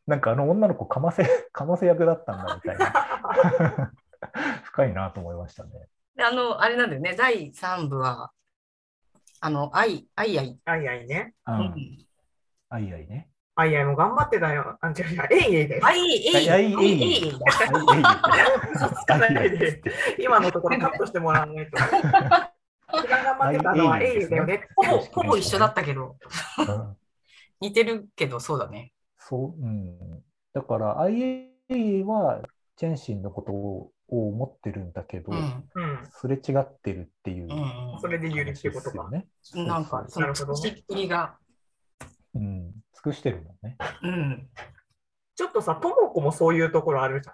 [0.07, 3.93] なんかあの女の子かませ、 かませ役だったんだみたいな。
[4.65, 5.71] 深いなと思いましたね。
[6.15, 8.33] であの、あれなんだよね、第3部は、
[9.41, 10.59] あの、アイ、アイアイ。
[10.67, 11.33] あいあいね。
[11.47, 11.53] う。
[11.53, 11.59] うん。
[11.61, 11.75] ん。
[12.69, 13.31] あいあいね。
[13.55, 14.77] あいあいも頑張ってたよ。
[14.83, 15.29] あ、違う違う。
[15.31, 15.87] えいえいだよ。
[15.87, 16.65] アイ、エイ、アイ。
[16.65, 16.77] エイ。
[16.77, 16.97] アイ、エ
[17.29, 17.33] イ。
[17.33, 19.83] あいあい嘘つかないで。
[20.19, 21.79] 今のところカットしてもらわないと。
[22.95, 24.69] 一番頑張ってたのはだよね。
[24.77, 26.17] ほぼ、ほぼ一緒だったけど、
[26.59, 26.97] うん
[27.61, 28.93] 似てるけど、そうだね。
[29.19, 30.23] そう、うん。
[30.55, 32.43] だから、IA は
[32.77, 35.39] チェンシンのことを思ってるんだけど、うん。
[35.75, 36.09] うん。
[36.11, 39.11] すれ違ってるっていううんそれで有利っていうことか。
[39.11, 39.27] ね。
[39.55, 39.67] うん。
[39.67, 41.37] なんか、その、なるほどねしっくりが。
[42.35, 42.73] うん。
[42.95, 43.77] 尽くしてるもんね。
[44.03, 44.49] うん。
[45.35, 47.33] ちょっとさ、ともこもそういうところあるじゃ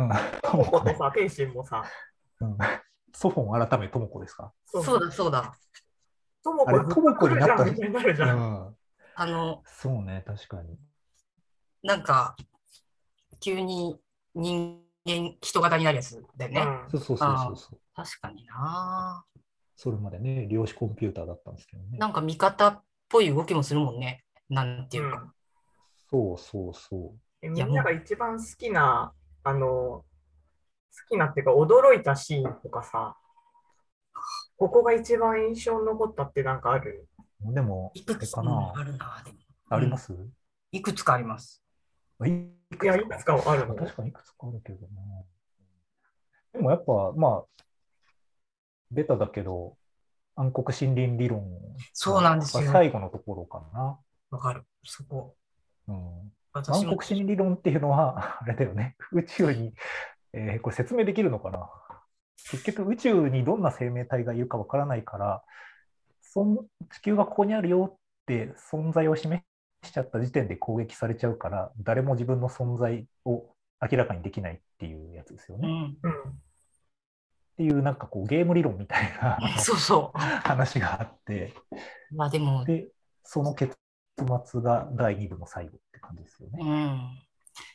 [0.00, 0.04] ん。
[0.04, 0.10] うん。
[0.42, 1.84] ともことさ、天心もさ、
[2.40, 2.56] うん
[3.12, 4.52] ソフォン改めともこですか？
[4.66, 5.54] そうだ、そうだ。
[6.42, 8.38] ともこあれともこになったみたいになるじうゃん。
[8.38, 8.76] ん。
[9.14, 10.78] あの、そうね、確かに。
[11.82, 12.36] なんか、
[13.40, 14.00] 急に
[14.34, 16.60] 人間、人型になるやつだよね。
[16.60, 17.80] うんそうそうそうそうそう。
[17.94, 19.24] 確かにな。
[19.76, 21.98] それまでね、量子コンピューターだったんですけどね。
[21.98, 24.24] なんか味方っぽい動きもするもんね。
[24.48, 25.32] なんていうか。
[26.10, 27.18] そうそうそう。
[27.42, 29.12] えみんなが一番好きな、
[29.44, 30.04] あの、好
[31.08, 33.16] きなっていうか、驚いたシーンとかさ、
[34.56, 37.08] ここが一番印象に残ったってなんかある？
[37.40, 39.22] でも、いくつかなあるな。
[39.24, 39.38] でも
[39.70, 40.14] あります、
[40.70, 41.62] いくつかあります。
[42.24, 43.74] いいや、いくつかあるの。
[43.74, 45.02] 確かにいくつかあるけどな。
[46.52, 47.64] でもやっぱ、まあ、
[48.90, 49.76] ベタだけど、
[50.36, 51.46] 暗黒森林理論
[51.92, 53.98] そうなんですよが最後のところかな。
[54.30, 54.62] わかる。
[54.84, 55.34] そこ。
[55.88, 59.74] うん、暗黒森林理論っていうのは、あれだよね、宇宙に、
[60.32, 61.70] えーこれ説明できるのかな？
[62.50, 65.42] 結局、宇宙にどんな生命体がいるかわからないから、
[66.22, 66.56] そん
[66.90, 69.42] 地球がここにあるよって存在を示
[69.84, 75.68] しちゃった時点で攻撃されちゃうから、誰も自分の存在を明らかにできないっていうやつですよね。
[75.68, 76.10] っうん。
[76.10, 76.42] うん。
[77.56, 81.54] ていう、なんかこう、ゲーム理論みたいなそうそ 話があって、
[82.12, 82.16] う。
[82.16, 82.88] まあでも、で、
[83.24, 83.76] その結
[84.46, 86.58] 末が第2部の最後って感じですよね。
[86.60, 87.22] うん。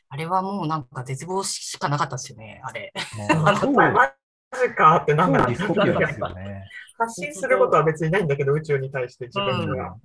[0.10, 2.94] あれはもうなんか絶望しかなかったですよね、あれ。
[3.44, 4.14] まあ超マ
[4.62, 6.66] ジかってなんかね。
[6.98, 9.96] 発信することは別にないんだけど、宇宙に対して自分が。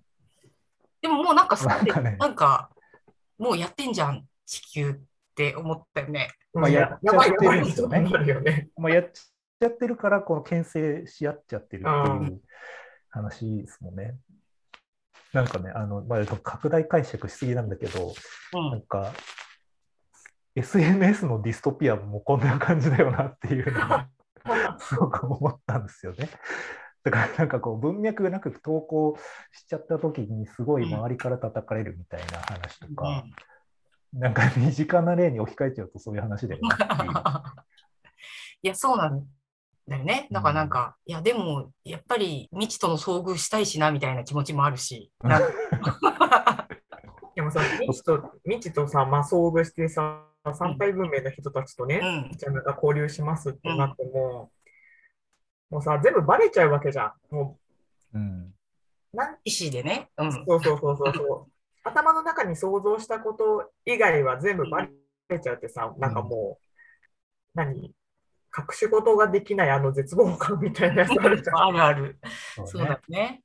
[1.00, 2.70] でももうなんかそれでなんかねなんか、
[3.38, 4.94] もうやってんじゃん、地球っ
[5.34, 6.30] て思ったよね。
[6.52, 8.68] まあやっちゃってるんですよね。
[8.76, 12.42] まあ、やっちゃってるから、この牽制し合っちゃってるっていう
[13.10, 14.16] 話ですもんね。
[15.32, 18.12] なんかね、あの、まあ、拡大解釈しすぎなんだけど、
[18.54, 19.12] うんなんか、
[20.54, 26.28] SNS のディストピアもこんな感じだよなっていうのを すごく思ったんですよね。
[27.04, 29.18] だからなんかこう文脈なく投稿
[29.50, 33.24] しちゃった時にすごい周りから叩かれるみたいな話とか、
[34.12, 37.12] なんか身近な例に置き換えちゃうとそういう話だよなっていう。
[38.64, 39.26] いや、そうなん
[39.88, 40.28] だよね。
[40.30, 45.10] だからなんか、いや、でも、やっぱり未知との遭遇したいしな、みたいな気持ちもあるし。
[47.34, 50.24] でもさ、未知と未知とさ、まあ、遭遇してさ、
[50.54, 52.36] 三体文明の人たちとね、うん。
[52.36, 54.50] じゃあ交流しますってなっても、
[55.70, 57.34] もうさ、全部バレちゃうわけじゃん。
[57.34, 57.58] も
[58.14, 58.52] うん
[59.12, 60.10] う、なん意思でね。
[60.18, 60.32] うん。
[60.32, 61.52] そうそうそうそうそう。
[61.84, 64.88] 頭の中に想像したこと以外は全部バ
[65.28, 66.64] レちゃうってさ、なんかもう、
[67.54, 67.94] 何？
[68.54, 71.56] 隠し事ができないあの絶望感みたいなやつあるじゃん。
[71.62, 72.18] あるある。
[72.54, 73.42] そうそうだね。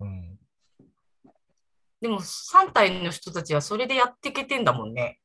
[0.00, 0.38] うん
[2.00, 5.18] でも、3体の人たちはそれでやっていけてんだもんね。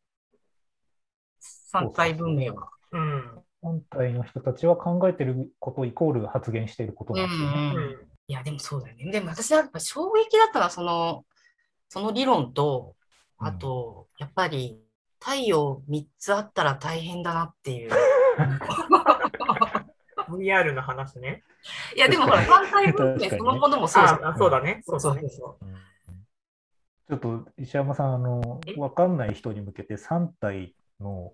[1.73, 2.69] 3体文明は。
[2.91, 3.43] うん。
[3.61, 7.73] 本体の人たちは考えてることイコール発言していることうんなんですよね。
[7.75, 7.83] うん。
[7.83, 9.11] うんいや、でもそうだよね。
[9.11, 11.25] でも私はやっぱ衝撃だったのは、その、
[11.89, 12.95] その理論と、
[13.37, 14.79] あと、やっぱり、
[15.19, 17.91] 太陽3つあったら大変だなっていう。
[20.29, 21.43] VR の話ね。
[21.95, 24.81] いや、でもほら、確かに3体文明そのものもそうじゃそうだね。
[24.85, 25.75] そそううそそうううん
[27.09, 31.33] ちょっと石山さん、あのえ、わかんない人に向けて3体の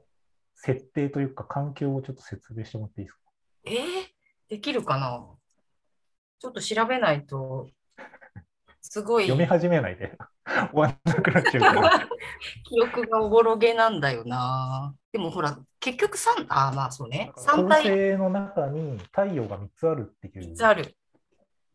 [0.62, 3.20] 設定というか環境をちょっと説明してもらっていいですか？
[3.66, 3.80] えー
[4.50, 5.26] できるかな？
[6.40, 7.70] ちょっと調べないと、
[8.82, 10.18] すごい読み始めないで
[10.74, 12.08] 終わんなくなっちゃうから。
[12.66, 14.96] 記憶がおぼろげなんだよな。
[15.12, 20.98] でもほら、結局3、あーまあそうね、3構体成の中に太陽が3つあるっていう3つある。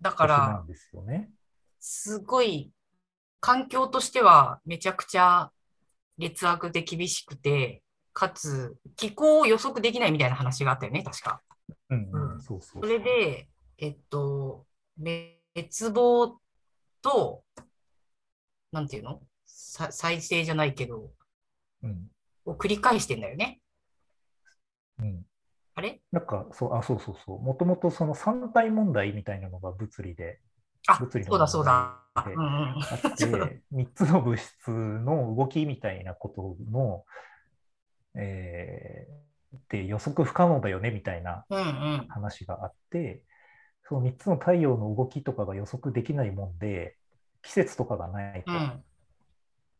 [0.00, 1.30] だから、すよね。
[1.78, 2.72] すごい、
[3.40, 5.52] 環境としてはめちゃくちゃ
[6.18, 7.83] 劣悪で厳しくて、
[8.14, 11.42] かつ、気候を予測できないみたいな話があったよね、確か。
[11.90, 13.48] うん、ううんん、そうそうそれで、
[13.78, 14.64] えっと、
[14.96, 16.38] 滅亡
[17.02, 17.42] と、
[18.72, 19.20] なんていうの？
[19.46, 21.10] さ再生じゃないけど、
[21.82, 22.08] うん、
[22.44, 23.60] を繰り返してんだよね。
[24.98, 25.22] うん。
[25.74, 26.00] あれ？
[26.12, 27.40] なんか、そう、あ、そうそうそう。
[27.42, 30.40] もともとその三体問題みたいなのが物理で
[30.86, 32.00] あ、物理のそうだそうだ。
[32.14, 32.82] 問題でうんうん。
[32.82, 37.04] あって、 3つの物質の動きみたいなことの、
[38.16, 42.06] えーって予測不可能だよねみたいなうんうん。
[42.08, 43.22] 話があって、
[43.88, 46.96] その3つの太陽の動きとかが予測できないもんで、
[47.42, 48.52] 季節とかがないと。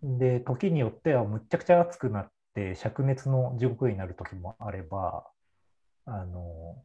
[0.03, 0.18] うん。
[0.18, 5.27] で、時によってはむっちゃくちゃ暑くなって、灼熱の地獄になる時もあれば、
[6.07, 6.77] あの、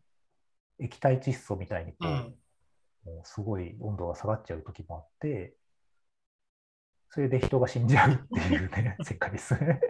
[0.80, 2.36] 液体窒素みたいにこう、うん。
[3.06, 5.54] もうすごい温度が下がっちゃう時もあって、
[7.12, 9.82] それで人が死んじゃうっていうね、 世界ですね。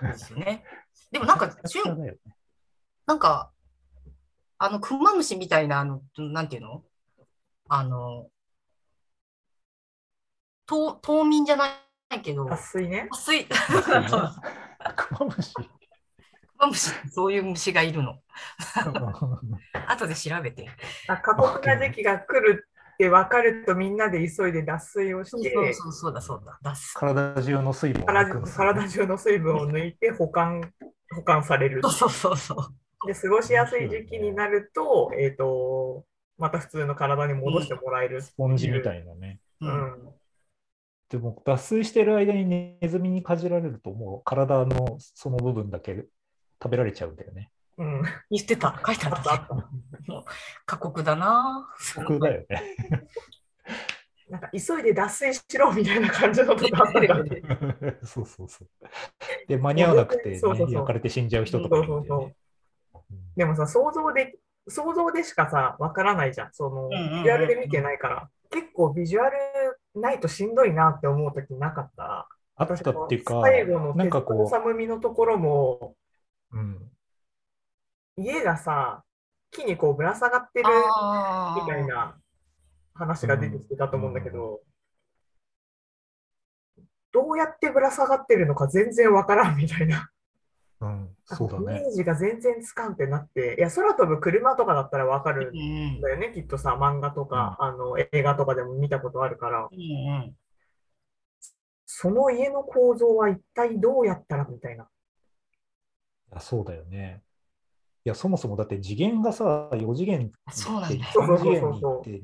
[0.00, 0.64] ですよね。
[1.10, 1.54] でもなんか、ね
[3.06, 3.52] なんか、
[4.58, 6.84] あの、クマムシみたいな、あの、なんていうの？
[7.68, 8.28] あの、
[10.66, 11.68] 冬冬眠じゃな
[12.14, 13.08] いけど、脱水ね。
[13.10, 13.46] 暑い。
[14.08, 14.30] そう
[14.96, 15.54] クマムシ。
[15.54, 15.64] ク
[16.58, 18.20] マムシそういう虫がいるの。
[19.88, 20.68] 後で調べて。
[21.08, 22.67] あ過酷な時期が来る
[22.98, 26.58] って分かるとみんなで急いで脱水をそうして、そうそうそうだそうだ。
[26.94, 30.72] 体中の水分を抜体中の水分を抜いて保管
[31.14, 33.06] 保管されるそうそうそうそう。
[33.06, 36.04] で過ごしやすい時期になると,、えー、と
[36.38, 39.38] また普通の体に戻してもらえるスポンジみたいいなね。
[39.60, 39.66] う。
[39.66, 40.14] うんん、
[41.08, 46.04] でも脱水してる間にネズミにかじられるともう体のその部分だけ
[46.60, 47.52] 食べられちゃうんだよね。
[47.78, 48.80] うん、言ってた。
[48.84, 49.48] 書いてあった。
[50.66, 51.68] 過酷だな。
[51.96, 52.76] 僕だよね。
[54.28, 57.42] なんか急いで脱水しろみたいな感じのとこあったよね。
[58.04, 58.68] そうそうそう。
[59.46, 60.74] で、間に合わなくて、ね、そうそうそう。
[60.74, 62.36] 焼かれて死んじゃう人とかいるんだよね。
[63.36, 66.52] でもさ想像で想像でしかさ分からないじゃん。
[66.52, 69.38] そのビジュアルで見てないから、結構ビジュアル
[69.94, 72.28] ないとしんどいなって思う時なかった。
[72.56, 75.94] あったっていうか、最後のなんかこさむみのところも
[76.52, 76.90] う、うん、
[78.18, 79.04] 家がさ
[79.50, 82.18] 木にこうぶら下がってるみたいな
[82.94, 84.60] 話が出てきてたと思うんだけど、
[87.12, 90.10] どうやってぶら下がってるのか全然わからんみたいな。
[90.80, 91.86] うん、そうだイメね。
[91.88, 100.36] ージが全然つかんってなって、いや、空飛ぶ車とかだったらわかるうんんだよね、きっとさ、漫画とか、あの映画とかでも見たことあるから、うんうん
[101.90, 104.84] その家の構造は一体どうやったらみたいな。
[104.84, 104.86] い
[106.34, 107.22] やそうだよね。
[108.08, 112.22] いや、そもそもだって次元がさ、4次元そうなんだよって3次元にそうそうそう行って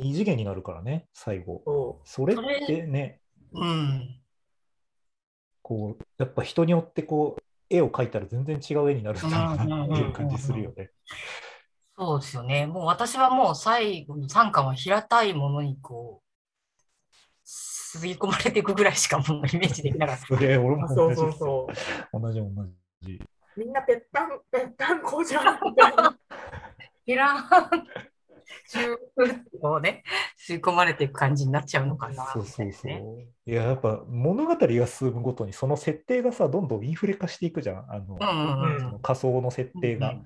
[0.00, 1.62] 2次元になるからね、最後。
[1.64, 3.20] そそれってね、
[3.52, 4.20] うん。
[5.62, 10.90] こう、やっぱ人によってこう、絵を描いたら全然違う絵になるんなっていう感じするよね。
[11.96, 12.66] そうですよね。
[12.66, 20.26] もう私はもう最後の3巻は平たいものにこう、吸い込まれていくぐらいしかもうイメージできなかった。
[20.26, 20.78] それ、俺う。
[20.78, 22.20] もあそう同じですそうそう。
[22.20, 22.48] 同じ同
[23.02, 23.20] じ。
[23.56, 26.18] みんなぺったん、ぺったんこじゃんみたいな。
[27.06, 27.86] ピラーン、
[28.68, 28.98] 中
[29.60, 30.02] をね、
[30.38, 32.30] 吸い込まれていく感じになっちゃうのかな。
[32.32, 32.90] そうそうそう。
[32.90, 37.86] いなねいや、やっぱ物語が進むごとにその設定がさ、どんどんインフレ化していくじゃん。
[37.88, 40.10] あの、うんうんうん仮想の設定が。
[40.10, 40.24] うん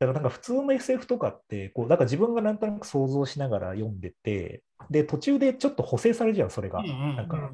[0.00, 6.78] だからなんか普通の SF とかって、こう、だから自分がなんとなく想像しながら読んでて、で、途中でちょっと補正されるじゃん、それが。
[6.78, 7.50] うんうんなんか、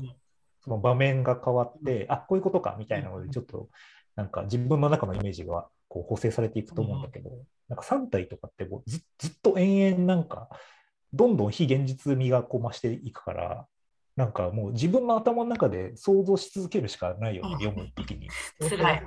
[0.60, 3.68] その場面が変わって、あ、こういうことか、みたいなので、ちょっと、
[4.16, 7.30] なんか自分の中のイメージがこう補正されていくと思うんだけど、
[7.68, 10.48] なんか3体とかってもうずずっと延々なんか、
[11.12, 13.66] どんどん非現実味がこう増していくから、
[14.16, 18.28] なんかもう自分の頭の中で想像し続けるしかないよね、うん読むときに。
[18.68, 19.02] 辛い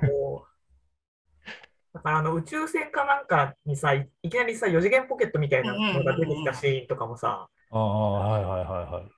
[1.92, 9.04] だからあの宇宙船かなんかにさ、いいきなりさ、4次元ポケットみたいなのが出てきたシーンとかもさ、ああ、はいはいはいはい。
[9.04, 9.10] うん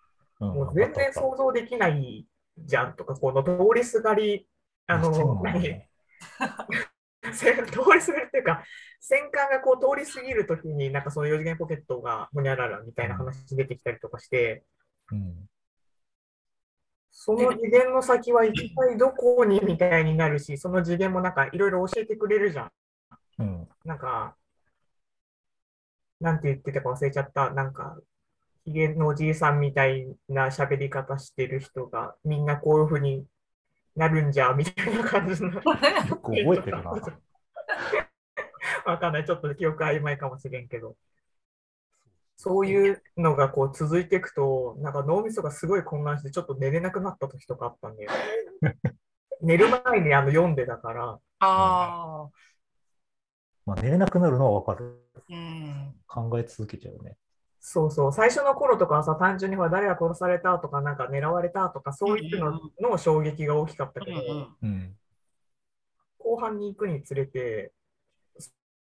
[0.43, 2.27] もう全然想像できない
[2.59, 4.49] じゃんとか、この通りすがり、
[4.87, 5.89] あの、何？
[7.23, 7.47] 通
[7.95, 8.65] りすがりっていうか、
[9.01, 14.65] 戦艦がこう通り過ぎるときに、なんかその4次元ポケットがほにゃららみたいな話出てきたりとかして、
[15.11, 15.49] うん
[17.15, 22.71] その次元の先は一体どこにみたいになるし、その次元もなんかいろいろ教えてくれるじゃん。
[23.39, 24.35] うんなんか、
[26.21, 27.51] なんて言ってたか忘れちゃった。
[27.51, 27.99] なんか、
[28.65, 33.27] ひげのおじいさんみたいな喋り方してる人が、みんなこういうふうに
[33.97, 35.53] なるんじゃ、みたいな感じの。
[35.53, 36.91] よく覚えてるな。
[38.85, 39.25] わかんない。
[39.25, 40.97] ちょっと記憶曖昧かもしれんけど。
[42.37, 48.07] そういうのがこう続いていくと、なんか脳みそがすごい混乱して、ちょっと寝れなくなった時とかあったんで、
[49.41, 52.29] 寝る前にあの読んでたから、ああ、
[53.65, 54.99] まあ、寝れなくなるのはわかる。
[55.29, 55.95] うん。
[56.07, 57.17] 考え続けちゃうね。
[57.65, 64.19] そうそう、最初の頃とかはさ、単純にほら誰が殺されたとか、なんか狙われたとか、そういうのの衝撃が大きかったけど、
[64.63, 64.97] うん。
[66.19, 67.73] 後半に行くにつれて、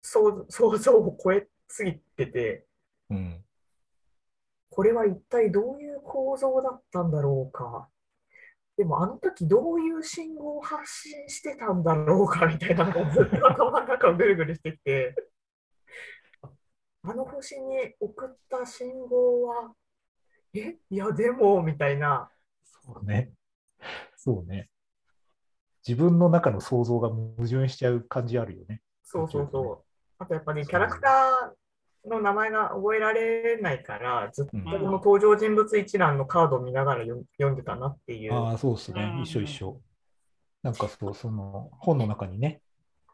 [0.00, 2.66] 想想像を超えすぎてて、
[3.10, 3.44] うん。
[4.70, 7.88] これは一体どういう構造だったんだろうか。
[8.76, 15.16] でもあの時どういう信号を発信してたんだろうかみたいなのがずっと頭の中をぐるぐるしてきて、
[17.02, 19.72] あの星に送った信号は、
[20.54, 22.30] え、いやでも、みたいな、
[22.62, 23.32] そうね。
[24.16, 24.68] そうね。
[25.87, 28.82] 自分の中の想像が矛盾しちゃう感じあるよね。
[29.02, 29.84] そうそうそう。
[30.18, 38.34] あとやっぱりキャラクターの名前が覚えられないから、ずっとうんこの登場人物一覧のカードを見ながら読読んでたなっていう。
[38.34, 39.18] ああ、そうですねう。
[39.20, 39.80] ん一緒一緒。
[40.62, 42.61] なんかそう、その本の中にね、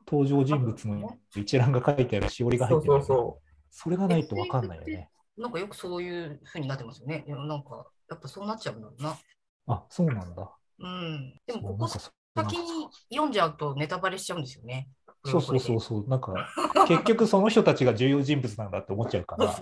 [0.06, 3.40] 登場人物の一覧が書いてあるしおりが入そうってるよね、そうそ
[3.76, 5.10] それがないとわかんないよね。
[5.36, 7.24] なんかよくそういうふうになってますよね。
[7.26, 9.18] なんか、やっぱそうなっちゃうんだろうな。
[9.66, 10.50] あ、そうなんだ。
[10.78, 11.40] うん。
[11.44, 14.88] でも、ここ先に読んじゃうとネタバレしちゃうんですよね。
[15.24, 16.08] そうそうそうそう。
[16.08, 16.34] なんか、
[16.86, 19.52] 結局その人たちが重要人物なんだって思っちゃうから。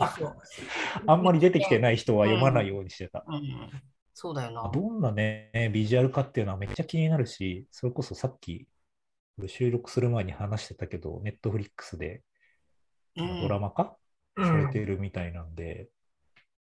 [1.07, 3.25] あんまり出てきてない人は読まないようにしてた。
[3.27, 3.71] うん。
[4.13, 4.71] そうだよな。
[4.71, 8.69] どんなね、ビジュアルかっていうのはめっちゃ気になるし、それこそさっき、
[9.47, 12.23] 収録する前に話してたけど、ネットフリックスで
[13.17, 13.97] うんドラマ化う。
[14.37, 15.89] されてうん、るみたいなんで、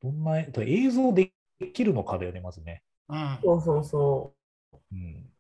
[0.03, 1.33] どんな、映像で
[1.73, 2.83] きるのかだよね、まずね。
[3.09, 3.39] うん。
[3.43, 4.35] そうそうそ
[4.93, 5.31] うん。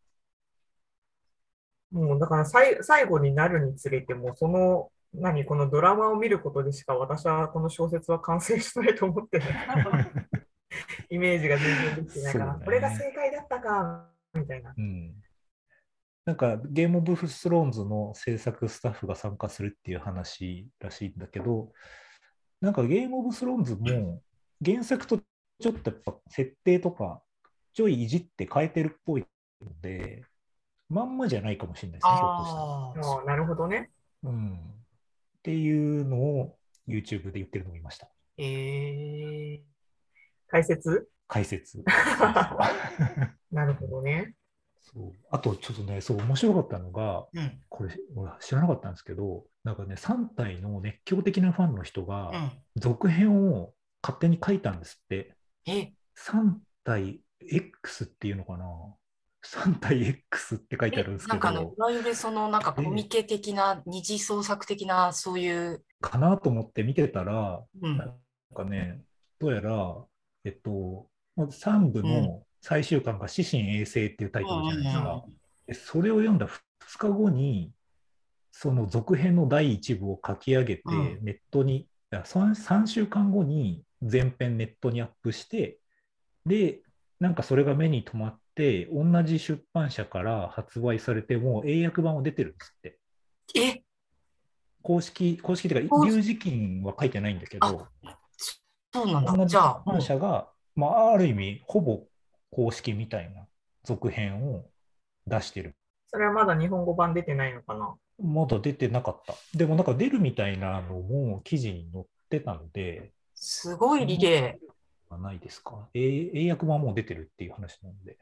[1.92, 1.98] う。
[1.98, 9.46] もうだからさい最後になるにつれても、その、何、このドラマを見ることでしか私はこの小説は完成しないと思ってね、
[11.10, 14.72] イメージが全然できてないから、ねこれが正解だったか、みたいな。
[14.76, 15.14] うん。
[16.24, 21.72] なんか、ゲームオブスローンズの制作スタッフが参加するっていう話らしいんだけど、
[22.60, 24.20] なんかゲームオブスローンズも
[24.64, 25.18] 原作と
[25.60, 27.22] ちょっとやっぱ設定とか
[27.72, 29.24] ちょいいじって変えてるっぽい
[29.64, 30.24] ので、
[30.88, 33.16] まんまじゃないかもしれないですね、ひょっとしたら。
[33.16, 33.24] ああ。
[33.24, 33.90] なるほどね。
[34.24, 34.54] うん。
[34.54, 34.56] っ
[35.42, 36.56] ていうのを
[36.88, 38.08] YouTube で言ってるのを見ました。
[38.36, 39.60] ええ
[40.48, 41.08] 解説？
[41.28, 41.82] 解説。
[43.52, 44.34] なるほどね。
[44.92, 47.60] そうあとちょっとね、そう、面白かったのが、うん。
[47.68, 52.50] これ、俺知らなかったんですけど、なんかね、3体の熱狂的なファンの人が、うん。
[52.76, 53.72] 続編を
[54.02, 55.34] 勝手に書いたんですって。
[55.66, 58.66] え、3体 X っていうのかな
[59.44, 67.96] ?3 体 X って書いてあるんですけなんかあの、どい、わゆるそのなんかコミケ的な、二次創作的な、そういう、かなと思って見てたら、うん。
[67.96, 68.18] なん
[68.54, 69.02] かね、
[69.38, 69.96] どうやら、
[70.44, 75.24] えっと、3部の最終巻が死神衛星っていうタイトルじゃないですうんうんか。
[75.66, 77.72] でそれを読んだ2日後に、
[78.52, 85.78] その続編の第1部を書き上げて、うんネットに、3, 3週間後に全編ネットにアップして、
[86.44, 86.80] で、
[87.20, 92.98] なんかそれが目に留まって、同じ出版社から発売されて、もう英訳版は出てるんですって。
[93.54, 93.82] え、
[94.82, 97.88] 公式、公式っていうか、公龍磁金は書いてないんだけど、
[98.92, 99.32] そうなんだ。
[99.32, 102.06] 同じじゃあ、反社が、まあ、ある意味、ほぼ
[102.50, 103.46] 公式みたいな
[103.84, 104.64] 続編を
[105.26, 105.74] 出してる。
[106.08, 107.94] それはまだ日本語版出てないのかな？
[108.22, 109.34] まだ出てなかった。
[109.56, 114.70] でもなんか出るみたいなのも記事に載ってたので、すごいリレー。
[115.12, 115.88] はないですか？
[115.92, 118.16] 英英訳版もう出てるっていう話なんで、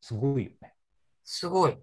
[0.00, 0.74] すごいよね。
[1.24, 1.76] すごい。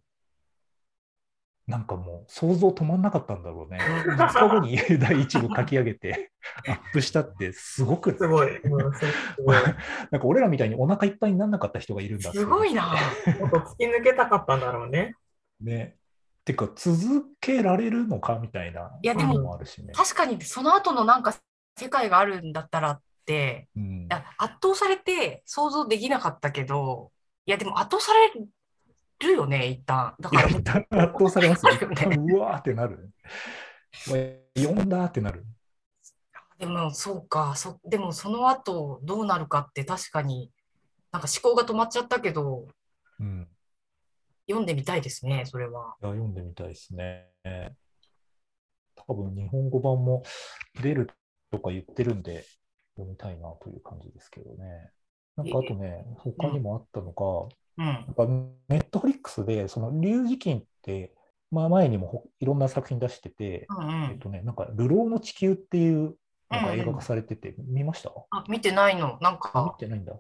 [1.70, 3.78] なんかもう想像止まんなかったんだろうね。
[4.08, 6.32] うん2日後に 第一部書き上げて
[6.68, 8.48] アップしたってすごくすごい。
[10.10, 12.96] なんか俺らみたいにお腹いっぱいにならなかった人がいるんだすごいな。
[13.40, 15.16] もっと突き抜けたかったんだろうね。
[15.62, 15.96] ね。
[16.44, 18.98] てか、続けられるのかみたいな。
[19.04, 19.94] いやでものもあるしね。
[19.94, 21.36] 確かにその後のなんか
[21.78, 24.08] 世界があるんだったらって、うん
[24.40, 27.12] 圧倒されて想像できなかったけど、
[27.46, 28.34] いやでも圧倒され
[29.28, 30.16] るよね、一旦。
[30.20, 31.90] だから一旦圧倒されますよ。
[31.90, 33.12] ねうわーってなる。
[34.56, 35.46] 読んだーってなる。
[36.58, 40.52] でもそうか、そ、でもその後どうなるかって確かに、
[41.12, 42.68] なんか思考が止まっちゃったけど、
[43.20, 43.48] うん。
[44.48, 45.96] 読んでみたいですね、それは。
[46.02, 47.28] いや読んでみたいですね。
[49.08, 50.24] 多分日本語版も
[50.82, 51.10] 出る
[51.52, 52.46] とか言ってるんで、
[52.96, 54.92] 読みたいなという感じですけどね。
[55.38, 57.56] なんかあとね、他にもあったのが、
[58.68, 61.14] ネットフリックスで、その龍磁金って、
[61.52, 64.12] まあ、前にもほいろんな作品出してて、うんうん。
[64.12, 66.16] えっとね、なんか、流浪の地球っていう
[66.52, 68.12] のが映画化されてて、見ました？
[68.32, 69.18] あ、見てないの。
[69.22, 70.14] なんあ見か、てないんだ。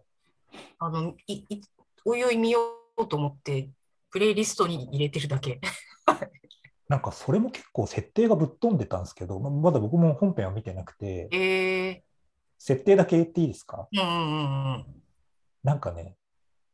[0.79, 1.61] あの、い、い、
[2.05, 2.59] おいおい見よ
[2.97, 3.69] うと思って、
[4.09, 5.59] プレイリストに入れてるだけ。
[6.87, 12.03] なんか、それも結構設定がぶっ飛んでたんですけど、ままだ僕も本編は見てなくて、ええ
[12.57, 13.87] 設定だけ言っていいですか？
[13.91, 14.85] うんうんうんうん。
[15.63, 16.15] なんかね、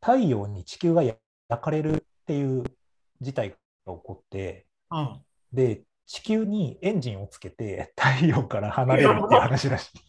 [0.05, 1.17] 太陽に地球が焼
[1.49, 2.63] かれるっていう
[3.21, 5.19] 事態が起こって、うん。
[5.51, 9.97] で、地球にエンジンをつけて太陽から離れるっていう話らしい。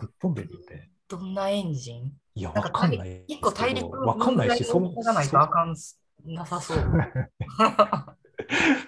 [0.00, 0.90] ぶっ飛んでるよね。
[1.06, 2.12] どんなエンジン？
[2.34, 4.00] いや、わかんない一個大陸ど。
[4.00, 6.78] わかんないし、そもじゃないとあかんすなさそう。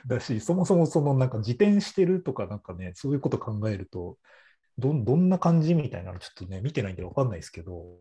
[0.06, 4.18] だし、そもそもそのなんか自転してるとかなんかね、そういうこと考えると、
[4.80, 7.98] どんどんな感じみたいなのちょっとね、見てないんでわかんないですけど、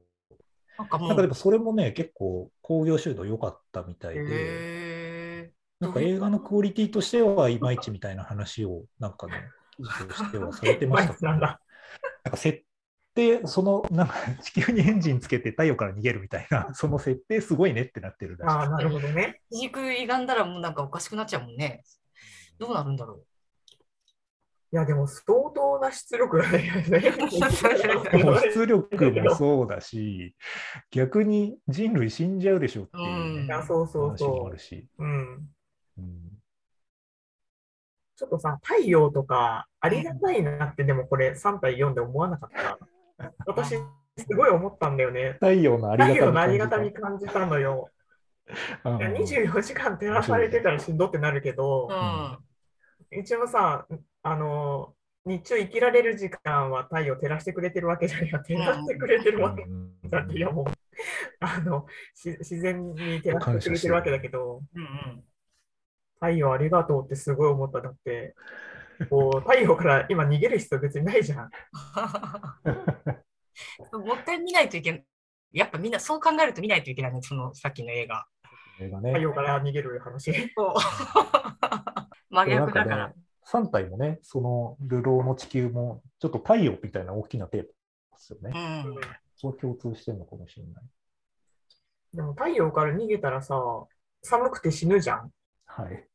[0.78, 9.34] なんかなんかでもそれもね、結構興行収入良かったみたいで、へなんか映画のクオリティとしてはいまいちみたいな話をなんかね、
[9.84, 11.14] してはされてました。
[11.14, 11.60] けど、なんだ。
[12.24, 12.64] なんか設
[13.14, 19.42] 定、そのなんか地球にエンジンつけて太陽から逃げるみたいな、その設定すごいねってなってるらしいああ、なるほどね。
[19.54, 21.84] ー軸歪んだらもうなんかおかしくなっちゃうもんね。
[22.58, 23.24] どうなるんだろ
[24.72, 26.72] いや、でも相当な出力がね。
[28.24, 30.36] もう出力もそうだし、
[30.92, 34.88] 逆に人類死んじゃうでしょっていうね、うん、そうそう話もあるし。
[34.98, 35.06] う。
[35.06, 35.50] ん。
[35.98, 36.40] うん
[38.16, 42.50] ちょっとさ、太陽とかありがたいなって、でもこれ3体読んで思わなかっ
[43.18, 43.32] た。
[43.46, 43.78] 私、
[44.18, 45.38] すごい思ったんだよね。
[45.40, 47.90] 太陽のありがたみ感じたのよ。
[48.84, 51.88] 24時間照らされてたらしんどってなるけど。
[51.90, 53.20] う、ん。
[53.20, 53.88] 一応さ、
[54.24, 54.94] あの、
[55.26, 60.66] 日中生きられる時間は太陽照らしてくれてるわけじゃないか、照らしてくれてるわけうんだって、いやもう、
[61.40, 65.24] あの、し自然に照らしてくれてるわけだけど、うんうん。
[66.16, 67.82] 太陽ありがとうってすごい思った。
[67.82, 68.36] だって、
[69.10, 71.50] こう、太陽から今逃げる必要別にないじゃん。
[73.92, 75.06] もう一回見ないといけない。
[75.52, 78.26] やっぱみんなそう考えると見ないといけないね、そのさっきの映画。
[78.80, 79.12] 映画ね。
[79.12, 80.32] 太陽から逃げる話。
[80.56, 80.74] そう
[82.30, 83.14] 真逆だから。
[83.52, 87.72] 3体もね、その流浪の地球も、ちょっと太陽みたいな大きなテーマで
[88.18, 88.52] すよね。
[88.54, 88.96] うん。
[89.36, 90.84] そう共通してるのかもしれない。
[92.14, 93.56] でも太陽から逃げたらさ、
[94.22, 95.32] 寒くて死ぬじゃん。
[95.66, 96.08] はい。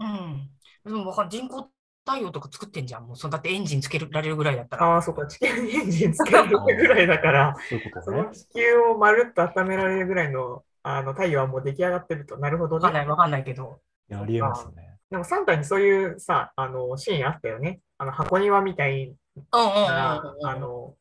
[0.00, 0.50] うん。
[0.84, 1.70] でもわかん人工
[2.06, 3.06] 太陽とか作ってんじゃん。
[3.06, 4.94] もうそのだってエンジンつけられるぐらいだったら。
[4.94, 8.30] ああ、そっか、地球にエンジンつけるぐらいだから、そういうこそとねの。
[8.32, 12.38] 地球をまるっと温められるぐらいのあの太陽はもう出来上がってると。
[12.38, 12.84] なるほどね。
[12.84, 13.80] わかんないわかんないけど。
[14.10, 14.87] いやありえますね。
[15.10, 17.80] でもサンタにそういうさ、あのシーンあったよね。
[17.96, 19.14] あの箱庭みたい
[19.52, 20.34] うんうんうんな。
[20.44, 20.94] あの、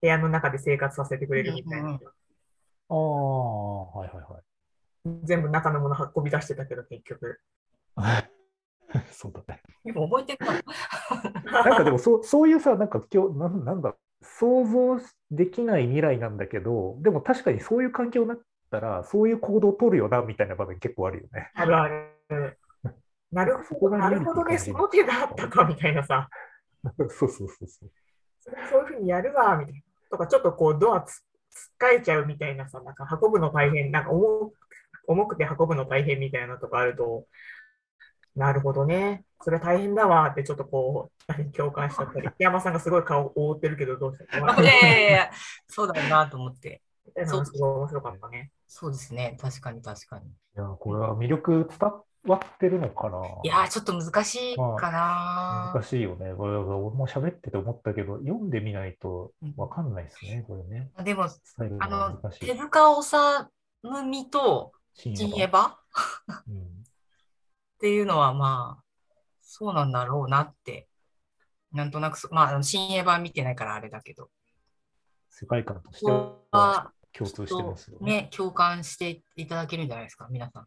[0.00, 1.90] 部屋の中で生活させてくれるみたいな。
[1.90, 4.42] ああ、はいはいはい。
[5.24, 7.40] 全部中のもの運び出してたけど、結局。
[9.10, 9.62] そうだね。
[9.84, 10.52] でも覚えてるか
[11.52, 11.62] な。
[11.64, 14.98] なんかでもそうそういうさ、なんか今日なんなんだ、想像
[15.30, 18.38] できない未来なんだけど、でも確かにそういう環境になっ
[18.70, 21.50] たら、そういう行動を取るよなみたいな場面結構あるよね。
[21.54, 22.58] あるある。
[23.30, 26.28] なるそほど、なるほどね、その手があったかみたいなさ、
[26.96, 27.68] そうそうそうそう。
[28.40, 29.80] そそういうふうにやるわ、みたいな。
[30.10, 31.20] とか、ちょっとこう、ドアつ
[31.50, 34.52] つっかえちゃうみたいなさ、なんか運ぶの大変、なんか重
[35.06, 37.26] 重くて運ぶの大変みたいなとかあると、
[38.36, 44.40] なるほどね、それ大変だわってちょっとこう、共感しちゃったり、山さんがすごい顔を覆ってるけど、どうした？
[44.40, 45.30] のいやいやいや、
[45.66, 46.82] そうだよなと思って。
[47.06, 48.52] みたいなのがすごい面白かったね。
[48.66, 49.36] そうですね。
[49.40, 50.26] 確かに確かに。
[50.26, 51.90] いや、これは魅力伝
[52.28, 53.18] わってるのかな？
[53.42, 55.72] いやー、ちょっと難しいかな。
[55.74, 56.34] 難しいよね。
[56.34, 60.90] これ俺も喋ってて思ったけど、読んでみないとわかんないですね、これね。
[61.02, 61.26] でも、
[61.80, 62.16] あの。
[62.38, 63.16] 手塚治
[63.82, 65.76] 虫と深ジン夜エバっ
[66.48, 66.84] うん
[67.80, 68.84] ていうのは、まあ、
[69.40, 70.86] そうなんだろうなって。
[71.70, 74.30] なんとなくそ、まあ新エヴァ見てないからあれだけど、
[75.28, 78.22] 世界観としてはは共通してますよね。
[78.22, 80.66] ね、共感していただけるんじゃないですか、皆さん。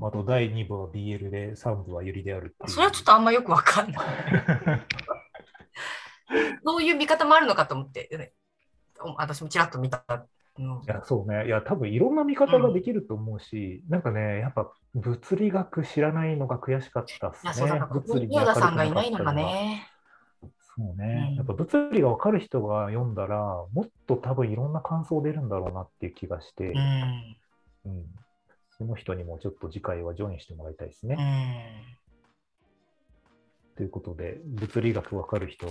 [0.00, 2.54] あと第2部は BL で、3部はユリである。
[2.66, 4.06] それはちょっとあんまよくわかんない。
[6.64, 8.32] そういう見方もあるのかと思って、ね、
[9.00, 10.04] お私もちらっと見た
[10.58, 10.86] のい。
[10.86, 11.46] や、そうね。
[11.46, 19.88] いや、多分いろんな見方ができると思うし、なんかね、やっぱ物理学知らないのが悔しかったっすいや、そう物理にヨダさんがい明ないのかね。
[20.76, 21.34] そうねうん。
[21.36, 27.36] やっぱ物理が分かる人が読んだら、もっと多分いろんな感想出るんだろうなっていう気がして、うん。
[27.86, 28.04] うん
[28.78, 31.16] その人にもちょっと次回はジョインしてもらいたいですうね。
[31.16, 31.18] ん。
[33.76, 35.66] ということで、物理学分かる人、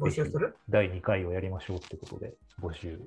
[0.00, 0.56] 募集する？
[0.68, 3.00] 第2回をやりましょうってことで募集。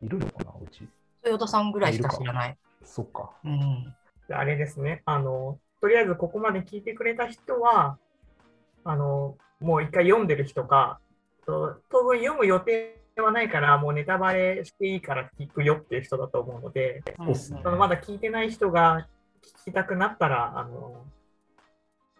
[0.00, 0.88] いるのかな、うち。
[1.26, 2.56] ヨダさんぐらいしか知らない。
[2.84, 3.32] そっか。
[3.44, 3.94] うん。
[4.30, 7.98] あれですね、あの、とりあえずここまで聞いてくれた人は、
[8.84, 11.00] あの、もう一回読んでる人か、
[11.44, 19.06] と当分読む予定はないから、もうネタバレしていいから聞くよっていう人だと思うので、そねそのまだ聞いてない人が
[19.64, 21.04] 聞きたくなったら、あの、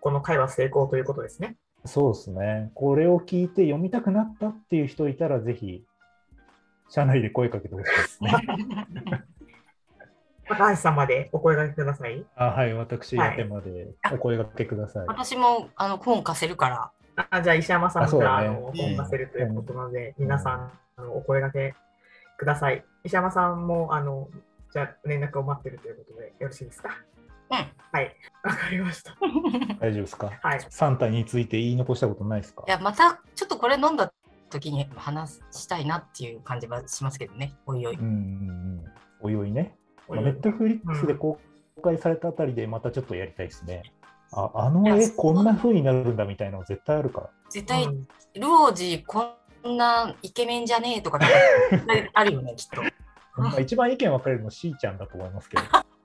[0.00, 1.56] この回は成功ということですね。
[1.84, 2.70] そうですね。
[2.74, 5.84] これを聞いて読みたくなったっていう人いたら、ぜひ、
[6.88, 8.32] 社内で声かけてほしいですね。
[10.48, 12.24] 高橋さんまでお声掛けください。
[12.34, 15.06] あはい、私、はいやてまでお声掛けください。
[15.06, 16.90] 私もあの本貸せるから。
[17.30, 21.74] あじゃあ、石山さんあそうだねがあの本出せるということなので、皆さんあのお声掛け
[22.36, 22.84] ください。
[23.04, 24.28] 石山さんもあの
[24.72, 26.90] じゃあ連絡を待ってるということでよろしいですか？
[27.50, 27.56] うん。
[27.90, 29.16] はい、わかりました。
[29.80, 30.30] 大丈夫ですか？
[30.42, 32.64] はい、サンタについて言い残したことないですか？
[32.66, 34.12] いや、またちょっとこれ飲んだ
[34.50, 37.54] 時に話したいなっていう感じはしますけどね。
[37.66, 38.04] おいおいうん。
[38.04, 38.84] うんうん。
[39.20, 39.76] おいおいね。
[40.10, 41.38] ネットフリックスで公
[41.82, 43.82] 開されたあたりでまたちょっとやりたいですね。
[44.32, 47.30] ああの絵こんな風になるんだみたいなの絶対あるから。
[47.50, 51.18] 絶対、うんルオージこんなイケメンじゃねえとか
[52.14, 52.82] あるよね、きっと。
[53.40, 55.62] まあ一番意見分かれるのしーちゃんだと思いますけど。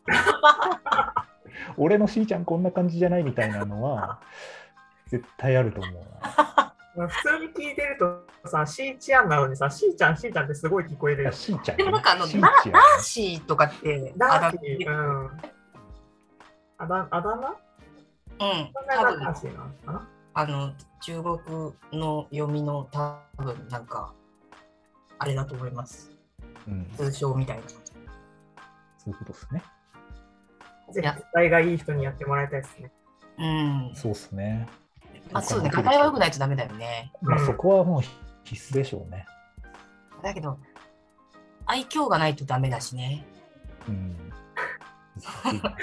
[1.78, 4.20] 俺のしーちゃんこんな感じじゃないみたいなのは
[5.08, 11.32] 絶対あると思う普通に聞いてるとさ、しーちゃんなのにさ、しーちゃん、しーちゃんってすごい聞こえるよ。
[11.32, 15.32] しーちゃんね、でもなんかあの、しーシーとかって、ダーあシー、うん。
[16.78, 17.56] あだあだ名？
[18.40, 20.04] うん、多分
[20.36, 24.14] あの、中国の読みの多分なんか、
[25.20, 26.12] あれだと思います。
[26.68, 27.64] うん、通称みたいな。
[27.70, 27.78] そ
[29.08, 29.64] ういうことですね。
[30.92, 32.92] ぜひ、伝えがいい人にやってもらいたいですね。
[33.38, 33.92] うん。
[33.96, 34.68] そうですね。
[35.34, 37.12] あ、そうね、画題は良くないとダメだよね。
[37.22, 38.02] まあ、うんそこはもう
[38.44, 39.26] 必須でしょうね。
[40.22, 40.58] だけど、
[41.66, 43.26] 愛嬌がないとダメだしね。
[43.88, 44.16] うん。
[45.46, 45.76] 難しいな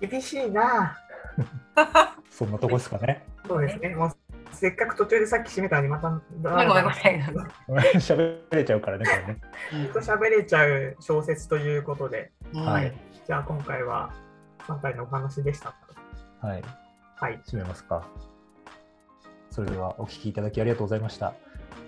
[0.00, 0.98] 厳しいな
[2.30, 3.24] そんなとこですかね。
[3.46, 3.94] そうですね。
[3.94, 4.10] もう
[4.52, 7.82] せっかく途中でさっき閉めたのにまた、ごめんごめんごめん。
[7.98, 9.40] 喋れちゃうからね、これね。
[9.84, 12.92] ずっと喋れちゃう小説ということで、うんはい。
[13.26, 14.12] じゃあ今回は
[14.66, 15.74] 3体のお話でした。
[16.40, 16.62] はい。
[17.16, 17.40] はい。
[17.46, 18.06] 締めますか。
[19.50, 21.34] それではお聞きいただきありがとうございました。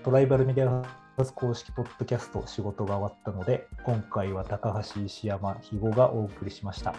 [0.02, 0.84] トライバルメディアハ
[1.18, 6.94] ウス公式ポッドキャスト仕事が終わったので、今回は高橋、石山、肥後がお送りしました。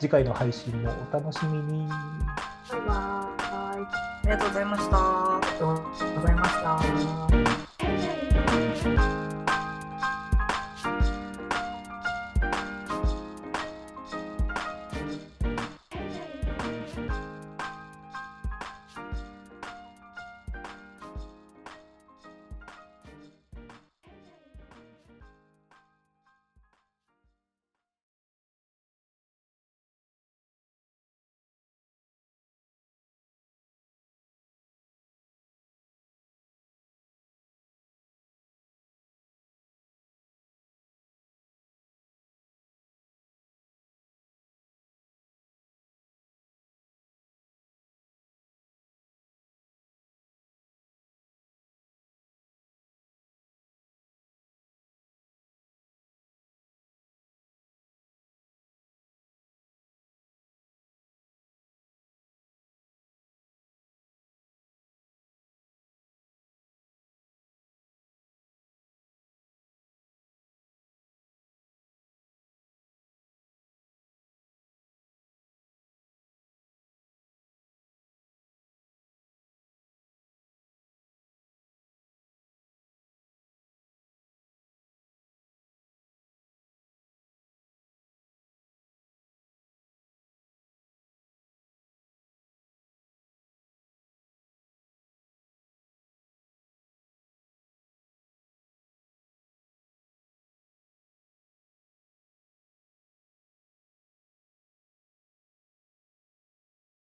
[0.00, 1.86] 次回の配信もお楽しみに。
[1.86, 1.94] バ
[2.76, 4.10] イバーイ。
[4.24, 4.96] りがとうございました。
[4.96, 7.39] ありがとうございました。